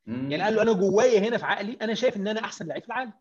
يعني 0.06 0.42
قال 0.42 0.54
له 0.54 0.62
أنا 0.62 0.72
جوايا 0.72 1.20
هنا 1.28 1.38
في 1.38 1.44
عقلي 1.44 1.78
أنا 1.82 1.94
شايف 1.94 2.16
إن 2.16 2.28
أنا 2.28 2.40
أحسن 2.40 2.66
لعيب 2.66 2.82
في 2.82 2.88
العالم. 2.88 3.12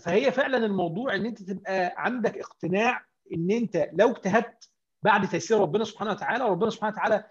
فهي 0.00 0.32
فعلا 0.32 0.56
الموضوع 0.66 1.14
إن 1.14 1.26
أنت 1.26 1.42
تبقى 1.42 1.94
عندك 1.96 2.38
اقتناع 2.38 3.06
إن 3.32 3.50
أنت 3.50 3.90
لو 3.92 4.10
اجتهدت 4.10 4.70
بعد 5.02 5.28
تيسير 5.28 5.60
ربنا 5.60 5.84
سبحانه 5.84 6.10
وتعالى 6.10 6.44
وربنا 6.44 6.70
سبحانه 6.70 6.92
وتعالى 6.94 7.24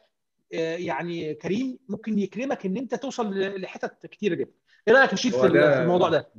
يعني 0.85 1.33
كريم 1.33 1.79
ممكن 1.89 2.19
يكرمك 2.19 2.65
إن 2.65 2.77
أنت 2.77 2.95
توصل 2.95 3.39
لحتت 3.61 4.05
كتيرة 4.05 4.35
جدا. 4.35 4.51
إيه 4.87 4.93
رأيك 4.93 5.11
يا 5.11 5.15
شيف 5.15 5.41
في 5.41 5.47
الموضوع 5.47 6.09
ده؟ 6.09 6.31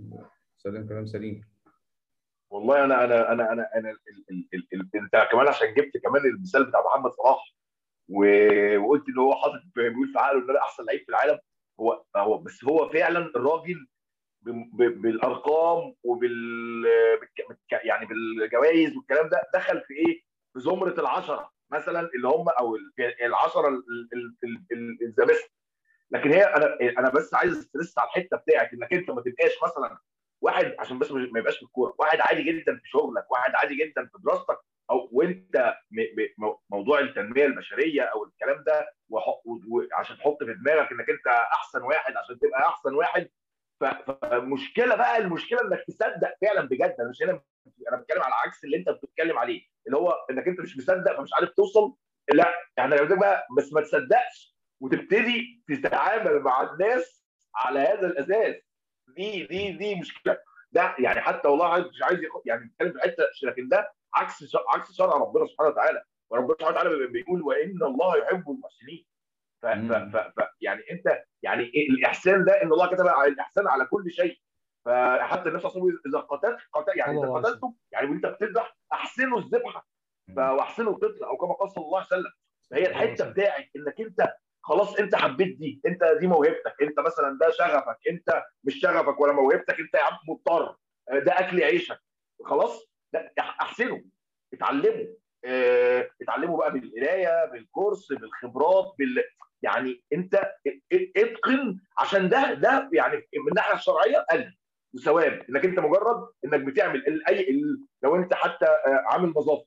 سلام 0.57 0.89
كلام 0.89 1.07
سليم. 1.07 1.45
والله 2.51 2.85
أنا 2.85 3.05
أنا 3.05 3.33
أنا 3.33 3.53
أنا 3.53 3.71
أنا 3.75 3.91
ال 3.91 3.99
ال 4.31 4.49
ال 4.55 4.67
ال 4.75 4.91
انت 4.95 5.29
كمان 5.33 5.49
عشان 5.49 5.75
جبت 5.75 5.97
كمان 5.97 6.23
المثال 6.25 6.65
بتاع 6.65 6.81
محمد 6.85 7.11
صلاح. 7.11 7.55
وقلت 8.09 9.09
إن 9.09 9.19
هو 9.19 9.35
حاطط 9.35 9.63
بيقول 9.77 10.13
في 10.13 10.19
عقله 10.19 10.45
إن 10.45 10.51
أنا 10.51 10.59
أحسن 10.59 10.85
لعيب 10.85 11.01
في 11.01 11.09
العالم 11.09 11.39
هو 11.81 12.05
هو 12.17 12.39
بس 12.39 12.65
هو 12.65 12.89
فعلا 12.89 13.19
الراجل 13.37 13.87
بالأرقام 14.77 15.95
وبال 16.03 16.85
يعني 17.85 18.07
بالجوائز 18.07 18.97
والكلام 18.97 19.29
ده 19.29 19.43
دخل 19.55 19.81
في 19.81 19.95
إيه؟ 19.95 20.23
في 20.53 20.61
زمرة 20.61 21.01
العشرة 21.01 21.51
مثلا 21.71 22.11
اللي 22.15 22.29
هم 22.29 22.49
أو 22.49 22.77
العشرة 23.23 23.83
the 25.19 25.25
best 25.25 25.53
لكن 26.11 26.33
هي 26.33 26.45
أنا 26.45 26.79
أنا 26.99 27.11
بس 27.11 27.35
عايز 27.35 27.59
أسترس 27.59 27.99
على 27.99 28.09
الحتة 28.09 28.37
بتاعت 28.37 28.73
إنك 28.73 28.93
أنت 28.93 29.11
ما 29.11 29.23
تبقاش 29.23 29.53
مثلا 29.63 29.99
واحد 30.41 30.75
عشان 30.79 30.99
بس 30.99 31.13
ما 31.13 31.39
يبقاش 31.39 31.57
في 31.57 31.63
الكورة 31.63 31.95
واحد 31.99 32.21
عادي 32.21 32.43
جدا 32.43 32.77
في 32.77 32.89
شغلك 32.89 33.31
واحد 33.31 33.55
عادي 33.55 33.75
جدا 33.75 34.07
في 34.07 34.19
دراستك 34.25 34.59
أو 34.91 35.09
وأنت 35.13 35.75
موضوع 36.71 37.01
التنمية 37.01 37.47
البشرية 37.47 38.03
أو 38.03 38.25
الكلام 38.25 38.65
ده 38.67 38.93
وعشان 39.09 40.17
تحط 40.17 40.45
في 40.45 40.55
دماغك 40.55 40.93
إنك 40.93 41.11
أنت 41.11 41.27
أحسن 41.27 41.83
واحد 41.83 42.17
عشان 42.17 42.39
تبقى 42.39 42.67
أحسن 42.69 42.95
واحد. 42.95 43.29
فمشكلة 43.81 44.95
بقى 44.97 45.19
المشكلة 45.19 45.61
إنك 45.63 45.85
تصدق 45.89 46.35
فعلا 46.43 46.69
بجد. 46.69 46.97
أنا 47.01 47.09
مش 47.11 47.23
هنا 47.23 47.41
أنا 47.89 47.97
بتكلم 47.97 48.23
على 48.23 48.35
عكس 48.47 48.65
اللي 48.65 48.77
أنت 48.77 48.89
بتتكلم 48.89 49.39
عليه. 49.39 49.63
اللي 49.87 49.97
هو 49.99 50.11
إنك 50.31 50.49
أنت 50.49 50.61
مش 50.61 50.77
مصدق 50.77 51.17
فمش 51.17 51.31
عارف 51.35 51.51
توصل. 51.51 51.95
لا 52.33 52.55
يعني 52.77 52.97
لو 52.97 53.17
بقى 53.17 53.47
بس 53.59 53.73
ما 53.73 53.81
تصدقش 53.81 54.57
وتبتدي 54.83 55.65
تتعامل 55.69 56.41
مع 56.41 56.63
الناس 56.73 57.25
على 57.57 57.81
هذا 57.81 58.07
الأساس. 58.07 58.57
دي 59.17 59.47
دي 59.47 59.73
دي 59.73 59.95
مشكلة. 60.01 60.39
ده 60.73 60.95
يعني 60.99 61.21
حتى 61.21 61.49
والله 61.49 61.79
مش 61.79 62.03
عايز 62.03 62.21
يعني 62.47 62.61
بيتكلم 62.65 62.93
في 62.93 63.01
حتة 63.01 63.25
لكن 63.43 63.69
ده 63.69 63.93
عكس 64.17 64.57
عكس 64.69 64.93
شرع 64.93 65.17
ربنا 65.17 65.47
سبحانه 65.47 65.71
وتعالى. 65.71 66.03
وربنا 66.31 66.55
سبحانه 66.55 66.79
وتعالى 66.79 67.07
بيقول 67.07 67.43
وإن 67.43 67.83
الله 67.83 68.17
يحب 68.17 68.51
المحسنين. 68.51 69.07
ف, 69.63 69.67
ف, 69.67 70.17
ف, 70.17 70.41
ف 70.41 70.45
يعني 70.61 70.83
أنت 70.91 71.23
يعني 71.43 71.63
الإحسان 71.63 72.45
ده 72.45 72.63
إن 72.63 72.73
الله 72.73 72.87
كتب 72.87 73.07
الإحسان 73.07 73.69
على 73.69 73.85
كل 73.85 74.11
شيء. 74.11 74.39
فحتى 74.85 75.49
النبي 75.49 75.63
صلى 75.63 75.71
الله 75.71 75.83
عليه 75.83 75.95
وسلم 75.95 76.01
إذا 76.07 76.19
قتلت 76.19 76.59
قتل 76.73 76.99
يعني 76.99 77.19
إذا 77.19 77.31
قتلتم 77.33 77.73
يعني 77.93 78.11
وأنت 78.11 78.27
بتذبح 78.27 78.77
احسنوا 78.93 79.39
الذبحة. 79.39 79.89
واحسنوا 80.37 80.93
القتل 80.93 81.25
أو 81.25 81.37
كما 81.37 81.55
قال 81.55 81.71
صلى 81.71 81.85
الله 81.85 81.99
عليه 81.99 82.07
وسلم. 82.07 82.33
فهي 82.71 82.87
الحتة 82.87 83.31
بتاعت 83.31 83.69
إنك 83.77 84.01
أنت 84.01 84.35
خلاص 84.63 84.97
أنت 84.99 85.15
حبيت 85.15 85.59
دي. 85.59 85.81
أنت 85.87 86.05
دي 86.21 86.27
موهبتك. 86.27 86.83
أنت 86.83 87.01
مثلا 87.01 87.39
ده 87.41 87.51
شغفك. 87.51 87.99
أنت 88.11 88.43
مش 88.65 88.81
شغفك 88.81 89.21
ولا 89.21 89.33
موهبتك. 89.33 89.81
أنت 89.81 89.95
يا 89.95 90.03
عم 90.03 90.19
مضطر. 90.29 90.77
ده 91.11 91.33
أكل 91.39 91.63
عيشك. 91.63 92.01
خلاص؟ 92.45 92.87
ده 93.13 93.33
احسنوا 93.39 93.99
اتعلموا 94.55 95.07
آه 95.45 96.11
اتعلموا 96.23 96.59
بقى 96.59 96.73
بالقراية 96.73 97.45
بالكورس 97.53 98.13
بالخبرات 98.13 98.95
بال 98.99 99.25
يعني 99.63 100.03
أنت 100.13 100.53
اتقن 101.17 101.81
عشان 101.99 102.29
ده 102.29 102.55
ده 102.55 102.91
يعني 102.93 103.17
من 103.17 103.49
الناحية 103.49 103.75
الشرعية 103.75 104.27
اجر 104.31 104.57
وثواب. 104.95 105.47
إنك 105.51 105.65
أنت 105.65 105.79
مجرد 105.79 106.29
إنك 106.45 106.61
بتعمل 106.61 107.25
أي 107.29 107.63
لو 108.03 108.17
أنت 108.17 108.35
حتى 108.35 108.67
عامل 108.87 109.29
نظافة. 109.29 109.67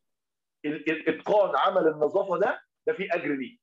الاتقان 0.65 1.55
عمل 1.57 1.87
النظافة 1.87 2.37
ده 2.39 2.61
ده 2.87 2.93
فيه 2.93 3.07
أجر 3.13 3.35
ليك. 3.35 3.59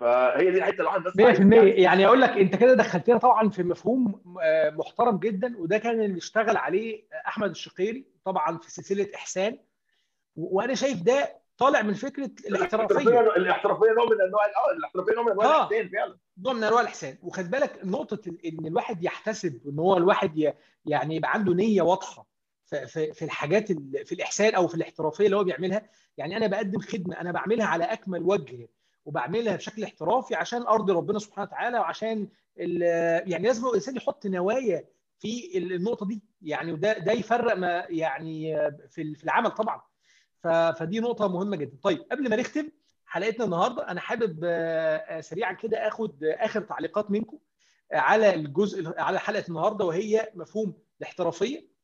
فهي 0.00 0.50
دي 0.50 0.58
الحتة 0.58 0.70
اللي 0.72 0.80
الواحد 0.82 1.00
بس 1.02 1.12
100% 1.16 1.54
يعني 1.78 2.06
أقول 2.06 2.20
لك 2.20 2.30
أنت 2.30 2.56
كده 2.56 2.74
دخلتنا 2.74 3.18
طبعا 3.18 3.48
في 3.50 3.62
مفهوم 3.62 4.22
محترم 4.78 5.18
جدا 5.18 5.56
وده 5.58 5.78
كان 5.78 6.00
اللي 6.00 6.18
اشتغل 6.18 6.56
عليه 6.56 7.04
أحمد 7.26 7.50
الشقيري. 7.50 8.13
طبعا 8.24 8.58
في 8.58 8.70
سلسلة 8.70 9.08
إحسان. 9.14 9.58
وأنا 10.36 10.74
شايف 10.74 11.02
ده 11.02 11.40
طالع 11.58 11.82
من 11.82 11.94
فكرة 11.94 12.30
الاحترافية. 12.46 13.20
الاحترافية 13.20 13.90
نوع 13.92 14.04
من 14.04 14.20
انواع 14.20 14.42
الاحترافية 14.76 15.14
نوع 15.14 15.24
من 15.24 15.30
أنواع 15.32 15.46
آه. 15.46 15.68
الإحسان 15.68 15.88
فعلا. 15.88 16.18
نوع 16.38 16.52
من 16.52 16.64
أنواع 16.64 16.80
الإحسان. 16.80 17.18
وخد 17.22 17.50
بالك 17.50 17.80
نقطة 17.84 18.20
إن 18.44 18.66
الواحد 18.66 19.04
يحتسب 19.04 19.60
ان 19.68 19.78
هو 19.78 19.96
الواحد 19.96 20.52
يعني 20.86 21.16
يبقى 21.16 21.32
عنده 21.32 21.54
نية 21.54 21.82
واضحة 21.82 22.26
في 22.64 22.86
في 23.12 23.24
الحاجات 23.24 23.72
في 24.06 24.12
الإحسان 24.12 24.54
أو 24.54 24.68
في 24.68 24.74
الاحترافية 24.74 25.24
اللي 25.26 25.36
هو 25.36 25.44
بيعملها. 25.44 25.88
يعني 26.16 26.36
أنا 26.36 26.46
بقدم 26.46 26.80
خدمة 26.80 27.20
أنا 27.20 27.32
بعملها 27.32 27.66
على 27.66 27.84
أكمل 27.84 28.22
وجه 28.22 28.68
وبعملها 29.04 29.56
بشكل 29.56 29.84
احترافي 29.84 30.34
عشان 30.34 30.62
أرضي 30.62 30.92
ربنا 30.92 31.18
سبحانه 31.18 31.48
وتعالى 31.48 31.78
وعشان 31.78 32.28
يعني 32.56 33.46
لازم 33.46 33.66
الإنسان 33.66 33.96
يحط 33.96 34.26
نوايا 34.26 34.84
في 35.18 35.58
النقطة 35.58 36.06
دي. 36.06 36.22
يعني 36.42 36.72
وده 36.72 36.98
ده 36.98 37.12
يفرق 37.12 37.56
ما 37.56 37.86
يعني 37.88 38.56
في 38.88 39.14
في 39.14 39.24
العمل 39.24 39.50
طبعا. 39.50 39.82
فدي 40.78 41.00
نقطة 41.00 41.28
مهمة 41.28 41.56
جدا. 41.56 41.76
طيب 41.82 41.98
قبل 42.12 42.30
ما 42.30 42.36
نختم 42.36 42.68
حلقتنا 43.06 43.44
النهارده 43.44 43.90
أنا 43.90 44.00
حابب 44.00 44.40
سريعا 45.20 45.52
كده 45.52 45.88
آخد 45.88 46.24
آخر 46.24 46.60
تعليقات 46.60 47.10
منكم 47.10 47.38
على 47.92 48.34
الجزء 48.34 49.00
على 49.00 49.18
حلقة 49.20 49.44
النهارده 49.48 49.84
وهي 49.84 50.30
مفهوم 50.34 50.78
الاحترافية. 51.00 51.74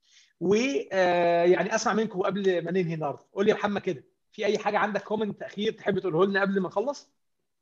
ويعني 0.41 1.75
أسمع 1.75 1.93
منكم 1.95 2.21
قبل 2.21 2.65
ما 2.65 2.71
ننهي 2.71 2.95
النهارده. 2.95 3.27
قول 3.33 3.45
لي 3.45 3.51
يا 3.51 3.57
محمد 3.57 3.81
كده 3.81 4.05
في 4.33 4.47
أي 4.47 4.59
حاجة 4.59 4.79
عندك 4.79 5.03
كومنت 5.03 5.43
اخير 5.43 5.73
تحب 5.73 5.99
تقوله 5.99 6.27
لنا 6.27 6.41
قبل 6.41 6.61
ما 6.61 6.69
نخلص 6.69 7.11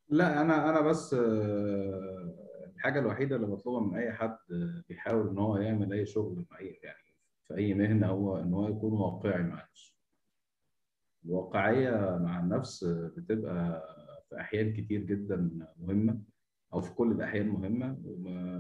لا 0.09 0.41
أنا 0.41 0.71
أنا 0.71 0.81
بس 0.81 1.15
الحاجة 2.79 2.99
الوحيدة 3.01 3.37
اللي 3.37 3.47
بطلبها 3.47 3.81
من 3.81 3.95
أي 3.99 4.13
حد 4.13 4.39
بيحاول 4.89 5.29
إن 5.29 5.39
هو 5.39 5.57
يعمل 5.57 5.93
أي 5.93 6.07
شغل 6.07 6.45
في 6.45 6.59
اي 6.59 6.81
يعني 6.83 7.15
في 7.49 7.55
أي 7.57 7.75
مهنة 7.75 8.07
هو 8.07 8.39
إن 8.39 8.55
هو 8.55 8.69
يكون 8.69 8.93
واقعي 8.93 9.43
مع 9.43 9.65
نفسه 9.71 9.95
الواقعية 11.25 12.19
مع 12.19 12.41
النفس 12.41 12.85
بتبقى 12.85 13.83
في 14.29 14.41
أحيان 14.41 14.73
كتير 14.73 15.01
جدا 15.03 15.51
مهمة 15.79 16.21
أو 16.75 16.81
في 16.81 16.95
كل 16.95 17.13
الأحيان 17.13 17.49
مهمة 17.49 17.99
وما 18.05 18.59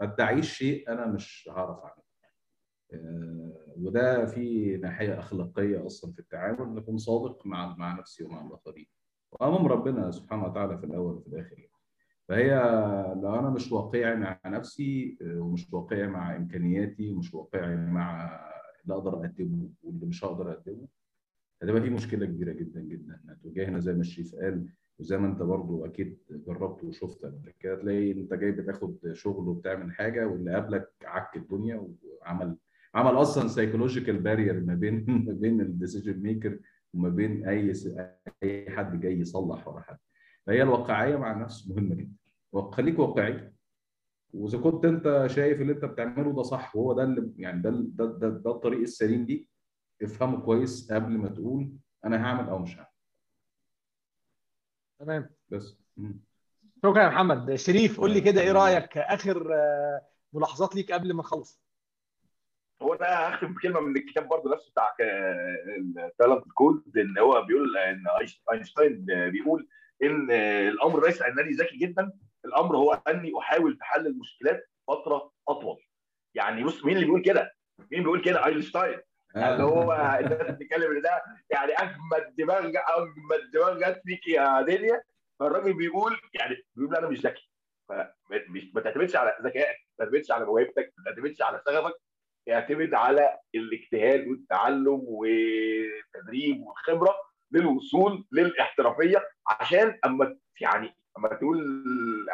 ما 0.00 0.12
ادعيش 0.12 0.52
شيء 0.52 0.92
أنا 0.92 1.06
مش 1.06 1.48
هعرف 1.52 1.78
أعمله. 1.78 2.02
وده 3.76 4.26
في 4.26 4.76
ناحية 4.76 5.18
أخلاقية 5.18 5.86
أصلا 5.86 6.12
في 6.12 6.18
التعامل 6.18 6.74
نكون 6.74 6.98
صادق 6.98 7.46
مع 7.46 7.76
مع 7.76 7.98
نفسي 7.98 8.24
ومع 8.24 8.46
الآخرين. 8.46 8.86
وأمام 9.32 9.66
ربنا 9.66 10.10
سبحانه 10.10 10.44
وتعالى 10.44 10.78
في 10.78 10.86
الأول 10.86 11.14
وفي 11.14 11.28
الآخر. 11.28 11.58
يعني. 11.58 11.71
فهي 12.32 12.50
لو 13.22 13.34
أنا 13.38 13.50
مش 13.50 13.72
واقعي 13.72 14.16
مع 14.16 14.38
نفسي 14.46 15.18
ومش 15.22 15.72
واقعي 15.72 16.06
مع 16.06 16.36
إمكانياتي 16.36 17.12
ومش 17.12 17.34
واقعي 17.34 17.76
مع 17.76 18.40
اللي 18.82 18.94
أقدر 18.94 19.14
أقدمه 19.14 19.70
واللي 19.82 20.06
مش 20.06 20.24
هقدر 20.24 20.52
أقدمه 20.52 20.88
هتبقى 21.62 21.82
في 21.82 21.90
مشكلة 21.90 22.26
كبيرة 22.26 22.52
جدا 22.52 22.80
جدا. 22.80 23.20
هتواجهنا 23.28 23.80
زي 23.80 23.92
ما 23.92 24.00
الشريف 24.00 24.34
قال 24.34 24.66
وزي 24.98 25.18
ما 25.18 25.26
أنت 25.26 25.42
برضو 25.42 25.86
أكيد 25.86 26.18
جربت 26.30 26.84
وشفت 26.84 27.24
قبل 27.24 27.52
كده 27.60 27.74
تلاقي 27.74 28.12
أنت 28.12 28.34
جاي 28.34 28.52
بتاخد 28.52 29.12
شغل 29.12 29.48
وبتعمل 29.48 29.92
حاجة 29.92 30.26
واللي 30.26 30.54
قبلك 30.54 30.88
عك 31.04 31.36
الدنيا 31.36 31.88
وعمل 32.02 32.56
عمل 32.94 33.20
أصلا 33.22 33.48
psychological 33.48 34.18
barrier 34.18 34.60
ما 34.60 34.74
بين 34.74 35.04
ما 35.26 35.32
بين 35.32 35.60
ال 35.60 35.67
decision 35.67 36.22
maker 36.22 36.58
وما 36.94 37.08
بين 37.08 37.48
أي 37.48 37.72
أي 38.42 38.70
حد 38.70 39.00
جاي 39.00 39.20
يصلح 39.20 39.68
ولا 39.68 39.80
حد 39.80 39.98
فهي 40.46 40.62
الواقعية 40.62 41.16
مع 41.16 41.32
النفس 41.32 41.68
مهمة 41.68 41.94
جدا. 41.94 42.21
خليك 42.60 42.98
واقعي. 42.98 43.52
وإذا 44.34 44.58
كنت 44.58 44.84
أنت 44.84 45.26
شايف 45.30 45.60
اللي 45.60 45.72
أنت 45.72 45.84
بتعمله 45.84 46.32
ده 46.32 46.42
صح 46.42 46.76
وهو 46.76 46.92
ده 46.92 47.02
اللي 47.02 47.32
يعني 47.36 47.62
ده 47.62 47.70
ده 47.70 48.04
ده, 48.06 48.28
ده 48.28 48.50
الطريق 48.50 48.80
السليم 48.80 49.24
دي 49.24 49.48
افهمه 50.02 50.40
كويس 50.40 50.92
قبل 50.92 51.18
ما 51.18 51.28
تقول 51.28 51.72
أنا 52.04 52.24
هعمل 52.26 52.48
أو 52.48 52.58
مش 52.58 52.76
هعمل. 52.76 52.86
تمام. 54.98 55.30
بس. 55.48 55.78
شكرا 56.82 57.02
يا 57.02 57.08
محمد. 57.08 57.54
شريف 57.54 58.00
قول 58.00 58.10
لي 58.12 58.20
كده 58.20 58.40
إيه 58.40 58.52
رأيك 58.52 58.98
آخر 58.98 59.50
ملاحظات 60.32 60.74
ليك 60.74 60.92
قبل 60.92 61.12
ما 61.12 61.20
نخلص؟ 61.22 61.62
هو 62.82 62.94
أنا 62.94 63.34
هختم 63.34 63.54
بكلمه 63.54 63.80
من 63.80 63.96
الكتاب 63.96 64.28
برضه 64.28 64.54
نفسه 64.54 64.70
بتاع 64.70 64.96
ال 66.06 66.11
Talent 66.11 66.44
Code 66.54 66.98
إن 66.98 67.18
هو 67.18 67.42
بيقول 67.42 67.76
إن 67.78 68.04
أينشتاين 68.52 69.04
بيقول 69.30 69.68
إن 70.02 70.30
الأمر 70.68 71.06
ليس 71.06 71.22
انني 71.22 71.50
ذكي 71.52 71.76
جدا 71.76 72.12
الأمر 72.44 72.76
هو 72.76 72.92
أني 73.08 73.32
أحاول 73.38 73.78
تحل 73.78 74.06
المشكلات 74.06 74.70
فترة 74.88 75.32
أطول. 75.48 75.78
يعني 76.34 76.64
بص 76.64 76.84
مين 76.84 76.94
اللي 76.94 77.06
بيقول 77.06 77.22
كده؟ 77.22 77.52
مين 77.92 78.02
بيقول 78.02 78.22
كده؟ 78.22 78.46
أينشتاين. 78.46 79.00
يعني 79.34 79.52
اللي 79.52 79.64
هو 79.64 79.92
الناس 80.20 80.50
بتتكلم 80.50 80.96
إن 80.96 81.02
ده 81.02 81.22
يعني 81.50 81.72
أجمد 81.72 82.34
دماغ 82.38 82.58
أجمد 82.66 83.50
دماغ 83.52 83.78
جت 83.78 84.02
فيك 84.04 84.28
يا 84.28 84.62
دنيا. 84.62 85.02
فالراجل 85.40 85.74
بيقول 85.74 86.20
يعني 86.34 86.56
بيقول 86.74 86.96
أنا 86.96 87.08
مش 87.08 87.20
ذكي. 87.20 87.50
ما 88.74 88.80
تعتمدش 88.84 89.16
على 89.16 89.36
ذكائك 89.42 89.76
ما 89.98 90.04
تعتمدش 90.04 90.30
على 90.30 90.44
موهبتك 90.44 90.92
ما 90.98 91.04
تعتمدش 91.04 91.42
على 91.42 91.60
شغفك 91.66 91.94
يعتمد 92.46 92.94
على 92.94 93.38
الاجتهاد 93.54 94.26
والتعلم 94.28 95.00
والتدريب 95.04 96.62
والخبرة 96.62 97.14
للوصول 97.52 98.24
للاحترافية 98.32 99.28
عشان 99.48 99.98
اما 100.04 100.38
يعني 100.60 100.96
أما 101.18 101.28
تقول 101.28 101.60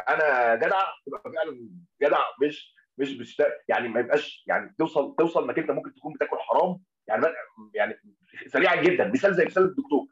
أنا 0.09 0.55
جدع 0.55 0.81
تبقى 1.05 1.21
فعلا 1.35 1.69
جدع 2.01 2.23
مش 2.41 2.75
مش 2.97 3.17
مش 3.17 3.41
يعني 3.67 3.87
ما 3.87 3.99
يبقاش 3.99 4.43
يعني 4.47 4.75
توصل 4.77 5.15
توصل 5.15 5.43
إنك 5.43 5.59
أنت 5.59 5.71
ممكن 5.71 5.93
تكون 5.93 6.13
بتاكل 6.13 6.37
حرام 6.39 6.79
يعني 7.07 7.25
يعني 7.73 7.99
سريعا 8.47 8.75
جدا 8.75 9.07
مثال 9.07 9.35
زي 9.35 9.45
مثال 9.45 9.63
الدكتور. 9.63 10.07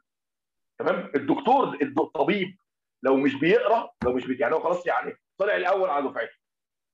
تمام؟ 0.78 1.10
الدكتور 1.14 1.78
الطبيب 1.82 2.56
لو 3.02 3.16
مش 3.16 3.34
بيقرأ 3.34 3.90
لو 4.04 4.12
مش 4.12 4.26
بي 4.26 4.36
يعني 4.38 4.54
هو 4.54 4.60
خلاص 4.60 4.86
يعني 4.86 5.14
طلع 5.38 5.56
الأول 5.56 5.90
على 5.90 6.08
دفعته. 6.08 6.36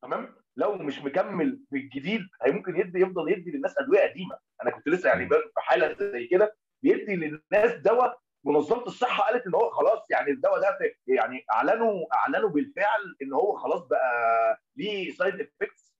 تمام؟ 0.03 0.37
لو 0.57 0.75
مش 0.79 0.99
مكمل 0.99 1.61
بالجديد 1.71 2.21
هي 2.43 2.53
ممكن 2.53 2.77
يدي 2.77 3.01
يفضل 3.01 3.33
يدي 3.33 3.51
للناس 3.51 3.79
أدوية 3.79 4.01
قديمة. 4.01 4.39
أنا 4.63 4.71
كنت 4.71 4.89
لسه 4.89 5.09
يعني 5.09 5.29
في 5.29 5.41
حالة 5.57 5.97
زي 6.01 6.27
كده 6.27 6.57
بيدي 6.83 7.17
للناس 7.17 7.73
دواء 7.75 8.21
منظمة 8.45 8.83
الصحة 8.87 9.23
قالت 9.23 9.47
إن 9.47 9.55
هو 9.55 9.71
خلاص 9.71 10.03
يعني 10.11 10.31
الدواء 10.31 10.61
ده 10.61 10.79
يعني 11.07 11.45
أعلنوا 11.53 12.05
أعلنوا 12.15 12.49
بالفعل 12.51 13.17
إن 13.23 13.33
هو 13.33 13.57
خلاص 13.57 13.87
بقى 13.87 14.61
ليه 14.77 15.11
side 15.13 15.35
effects 15.35 15.95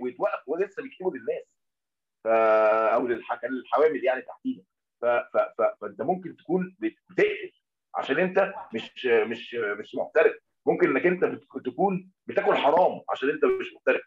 ويتوقف 0.00 0.42
ولسه 0.48 0.82
بيكتبوا 0.82 1.12
للناس. 1.16 1.44
أو 2.94 3.06
للحوامل 3.06 4.04
يعني 4.04 4.22
تحديدا. 4.22 4.62
فأنت 5.02 6.02
ممكن 6.02 6.36
تكون 6.36 6.76
بتقتل 6.78 7.52
عشان 7.94 8.18
أنت 8.18 8.54
مش 8.74 9.06
مش 9.06 9.54
مش 9.54 9.94
محترف. 9.94 10.36
ممكن 10.66 10.90
إنك 10.90 11.06
أنت 11.06 11.40
تكون 11.64 12.10
بتاكل 12.26 12.54
حرام 12.54 13.00
عشان 13.10 13.30
أنت 13.30 13.44
مش 13.44 13.74
محترف. 13.74 14.02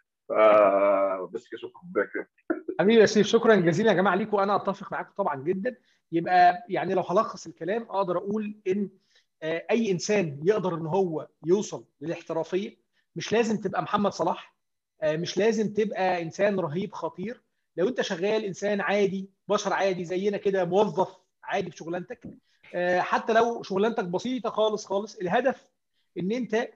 بس 1.32 1.48
كده 1.48 1.60
شكرا. 1.60 2.26
حبيبي 2.80 3.02
يا 3.02 3.06
سيف 3.06 3.28
شكرا 3.28 3.56
جزيلا 3.56 3.92
يا 3.92 3.96
جماعة 3.96 4.16
ليكم. 4.16 4.38
وأنا 4.38 4.56
أتفق 4.56 4.92
معاكم 4.92 5.12
طبعا 5.18 5.36
جدا. 5.44 5.76
يبقى 6.14 6.66
يعني 6.70 6.94
لو 6.94 7.02
هلخص 7.02 7.48
الكلام 7.48 7.82
أقدر 7.84 8.18
أقول 8.18 8.56
إن 8.68 8.90
أي 9.44 9.92
إنسان 9.92 10.40
يقدر 10.44 10.76
إن 10.76 10.86
هو 10.86 11.28
يوصل 11.46 11.86
للاحترافية 12.02 12.78
مش 13.16 13.32
لازم 13.34 13.58
تبقى 13.58 13.82
محمد 13.84 14.12
صلاح 14.12 14.56
مش 15.04 15.38
لازم 15.38 15.74
تبقى 15.74 16.22
إنسان 16.22 16.60
رهيب 16.60 16.94
خطير. 16.94 17.42
لو 17.78 17.88
أنت 17.88 18.02
شغال 18.02 18.46
إنسان 18.46 18.82
عادي 18.82 19.30
بشر 19.48 19.74
عادي 19.74 20.06
زينا 20.06 20.38
كده 20.38 20.66
موظف 20.66 21.16
عادي 21.44 21.72
في 21.72 21.78
شغلانتك 21.78 22.28
حتى 23.00 23.34
لو 23.34 23.64
شغلانتك 23.64 24.06
بسيطة 24.06 24.50
خالص 24.50 24.86
خالص 24.86 25.16
الهدف 25.16 25.68
إن 26.20 26.32
أنت 26.32 26.70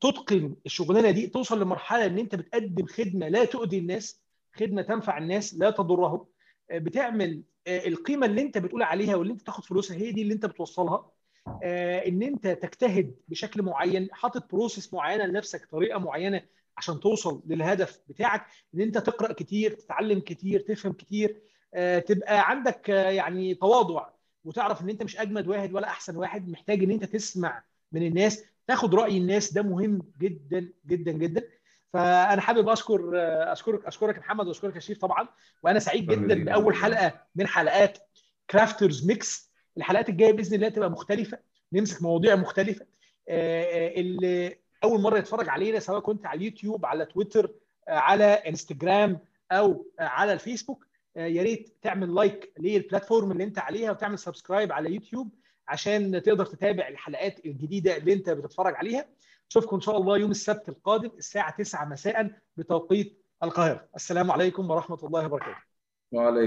تتقن 0.00 0.56
الشغلانة 0.66 1.10
دي 1.10 1.26
توصل 1.26 1.60
لمرحلة 1.60 2.06
إن 2.06 2.18
أنت 2.18 2.34
بتقدم 2.34 2.86
خدمة 2.86 3.28
لا 3.28 3.44
تؤذي 3.44 3.78
الناس 3.78 4.20
خدمة 4.52 4.82
تنفع 4.82 5.18
الناس 5.18 5.54
لا 5.54 5.70
تضرهم 5.70 6.26
بتعمل 6.72 7.42
القيمة 7.68 8.26
اللي 8.26 8.42
انت 8.42 8.58
بتقول 8.58 8.82
عليها 8.82 9.16
واللي 9.16 9.32
انت 9.32 9.42
تاخد 9.42 9.64
فلوسها 9.64 9.96
هي 9.96 10.12
دي 10.12 10.22
اللي 10.22 10.34
انت 10.34 10.46
بتوصلها. 10.46 11.10
ان 12.06 12.22
انت 12.22 12.46
تجتهد 12.48 13.14
بشكل 13.28 13.62
معين 13.62 14.08
حاطط 14.12 14.50
بروسيس 14.52 14.94
معينة 14.94 15.24
لنفسك 15.26 15.68
طريقة 15.70 15.98
معينة 15.98 16.42
عشان 16.76 17.00
توصل 17.00 17.42
للهدف 17.46 18.00
بتاعك. 18.08 18.46
ان 18.74 18.80
انت 18.80 18.98
تقرأ 18.98 19.32
كتير 19.32 19.74
تتعلم 19.74 20.20
كتير 20.20 20.60
تفهم 20.60 20.92
كتير. 20.92 21.42
تبقى 22.06 22.50
عندك 22.50 22.88
يعني 22.88 23.54
تواضع 23.54 24.08
وتعرف 24.44 24.82
ان 24.82 24.90
انت 24.90 25.02
مش 25.02 25.16
أجمد 25.16 25.48
واحد 25.48 25.72
ولا 25.74 25.86
أحسن 25.88 26.16
واحد. 26.16 26.48
محتاج 26.48 26.82
ان 26.84 26.90
انت 26.90 27.04
تسمع 27.04 27.64
من 27.92 28.06
الناس 28.06 28.44
تاخد 28.66 28.94
رأي 28.94 29.18
الناس. 29.18 29.52
ده 29.52 29.62
مهم 29.62 30.02
جدا 30.20 30.72
جدا 30.86 31.12
جدا. 31.12 31.48
فأنا 31.94 32.40
حابب 32.40 32.68
أشكر 32.68 33.10
أشكرك 33.52 33.86
أشكرك 33.86 34.18
محمد 34.18 34.46
وأشكرك 34.46 34.74
يا 34.74 34.80
شريف 34.80 34.98
طبعا. 34.98 35.28
وأنا 35.62 35.78
سعيد 35.78 36.10
جدا 36.12 36.44
بأول 36.44 36.74
حلقة 36.74 37.20
من 37.36 37.46
حلقات 37.46 37.98
Crafters 38.50 39.06
Mix 39.06 39.52
الحلقات 39.76 40.08
الجاية 40.08 40.32
بإذن 40.32 40.54
الله 40.54 40.68
تبقى 40.68 40.90
مختلفة. 40.90 41.38
نمسك 41.72 42.02
مواضيع 42.02 42.34
مختلفة. 42.34 42.86
اللي 43.28 44.56
أول 44.84 45.00
مرة 45.00 45.18
يتفرج 45.18 45.48
علينا 45.48 45.78
سواء 45.78 46.00
كنت 46.00 46.26
على 46.26 46.38
اليوتيوب 46.38 46.86
على 46.86 47.04
تويتر 47.06 47.50
على 47.88 48.24
إنستجرام 48.24 49.18
أو 49.52 49.86
على 49.98 50.32
الفيسبوك. 50.32 50.86
يا 51.16 51.42
ريت 51.42 51.76
تعمل 51.82 52.14
like 52.14 52.52
لل 52.58 52.73
platform 52.73 53.32
اللي 53.32 53.44
أنت 53.44 53.58
عليها 53.58 53.90
وتعمل 53.90 54.18
subscribe 54.18 54.72
على 54.72 54.94
يوتيوب 54.94 55.28
عشان 55.68 56.22
تقدر 56.22 56.46
تتابع 56.46 56.88
الحلقات 56.88 57.46
الجديدة 57.46 57.96
اللي 57.96 58.12
أنت 58.12 58.30
بتتفرج 58.30 58.74
عليها. 58.76 59.06
اشوفكم 59.50 59.76
إن 59.76 59.80
شاء 59.80 59.96
الله 59.96 60.18
يوم 60.18 60.30
السبت 60.30 60.68
القادم 60.68 61.10
الساعة 61.18 61.56
9 61.56 61.84
مساء 61.84 62.30
بتوقيت 62.56 63.22
القاهرة. 63.42 63.88
السلام 63.96 64.30
عليكم 64.30 64.70
ورحمة 64.70 64.98
الله 65.02 65.26
وبركاته. 65.26 65.62
وعليكم 66.12 66.40